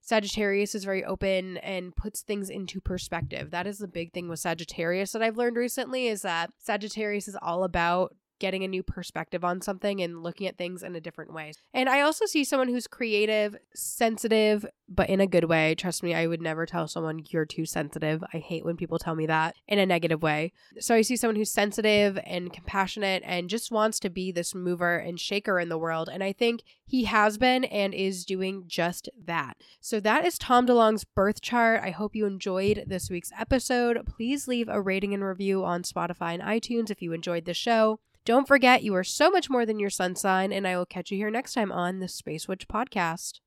Sagittarius 0.05 0.75
is 0.75 0.83
very 0.83 1.03
open 1.03 1.57
and 1.57 1.95
puts 1.95 2.21
things 2.21 2.51
into 2.51 2.79
perspective. 2.79 3.49
That 3.49 3.65
is 3.65 3.79
the 3.79 3.87
big 3.87 4.13
thing 4.13 4.29
with 4.29 4.39
Sagittarius 4.39 5.11
that 5.13 5.23
I've 5.23 5.35
learned 5.35 5.57
recently 5.57 6.07
is 6.07 6.21
that 6.21 6.51
Sagittarius 6.59 7.27
is 7.27 7.35
all 7.41 7.63
about 7.63 8.15
getting 8.39 8.63
a 8.63 8.67
new 8.67 8.83
perspective 8.83 9.43
on 9.43 9.61
something 9.61 10.01
and 10.01 10.23
looking 10.23 10.47
at 10.47 10.57
things 10.57 10.83
in 10.83 10.95
a 10.95 11.01
different 11.01 11.33
way. 11.33 11.53
And 11.73 11.89
I 11.89 12.01
also 12.01 12.25
see 12.25 12.43
someone 12.43 12.67
who's 12.67 12.87
creative, 12.87 13.55
sensitive, 13.73 14.65
but 14.87 15.09
in 15.09 15.19
a 15.19 15.27
good 15.27 15.45
way. 15.45 15.75
Trust 15.75 16.03
me, 16.03 16.13
I 16.13 16.27
would 16.27 16.41
never 16.41 16.65
tell 16.65 16.87
someone 16.87 17.23
you're 17.29 17.45
too 17.45 17.65
sensitive. 17.65 18.23
I 18.33 18.37
hate 18.37 18.65
when 18.65 18.77
people 18.77 18.99
tell 18.99 19.15
me 19.15 19.25
that 19.25 19.55
in 19.67 19.79
a 19.79 19.85
negative 19.85 20.21
way. 20.21 20.53
So 20.79 20.95
I 20.95 21.01
see 21.01 21.15
someone 21.15 21.35
who's 21.35 21.51
sensitive 21.51 22.19
and 22.25 22.53
compassionate 22.53 23.23
and 23.25 23.49
just 23.49 23.71
wants 23.71 23.99
to 24.01 24.09
be 24.09 24.31
this 24.31 24.53
mover 24.53 24.97
and 24.97 25.19
shaker 25.19 25.59
in 25.59 25.69
the 25.69 25.77
world. 25.77 26.09
And 26.11 26.23
I 26.23 26.33
think 26.33 26.63
he 26.85 27.05
has 27.05 27.37
been 27.37 27.63
and 27.65 27.93
is 27.93 28.25
doing 28.25 28.65
just 28.67 29.09
that. 29.25 29.57
So 29.81 29.99
that 30.01 30.25
is 30.25 30.37
Tom 30.37 30.67
DeLonge's 30.67 31.03
birth 31.03 31.41
chart. 31.41 31.81
I 31.83 31.89
hope 31.89 32.15
you 32.15 32.25
enjoyed 32.25 32.83
this 32.85 33.09
week's 33.09 33.31
episode. 33.37 34.05
Please 34.05 34.47
leave 34.47 34.69
a 34.69 34.81
rating 34.81 35.13
and 35.13 35.23
review 35.23 35.63
on 35.63 35.83
Spotify 35.83 36.33
and 36.33 36.43
iTunes 36.43 36.91
if 36.91 37.01
you 37.01 37.13
enjoyed 37.13 37.45
the 37.45 37.53
show. 37.53 37.99
Don't 38.25 38.47
forget, 38.47 38.81
you 38.81 38.95
are 38.95 39.03
so 39.03 39.29
much 39.29 39.51
more 39.51 39.67
than 39.67 39.77
your 39.77 39.91
sun 39.91 40.15
sign, 40.15 40.51
and 40.51 40.67
I 40.67 40.75
will 40.75 40.87
catch 40.87 41.11
you 41.11 41.17
here 41.17 41.29
next 41.29 41.53
time 41.53 41.71
on 41.71 41.99
the 41.99 42.07
Space 42.07 42.47
Witch 42.47 42.67
Podcast. 42.67 43.39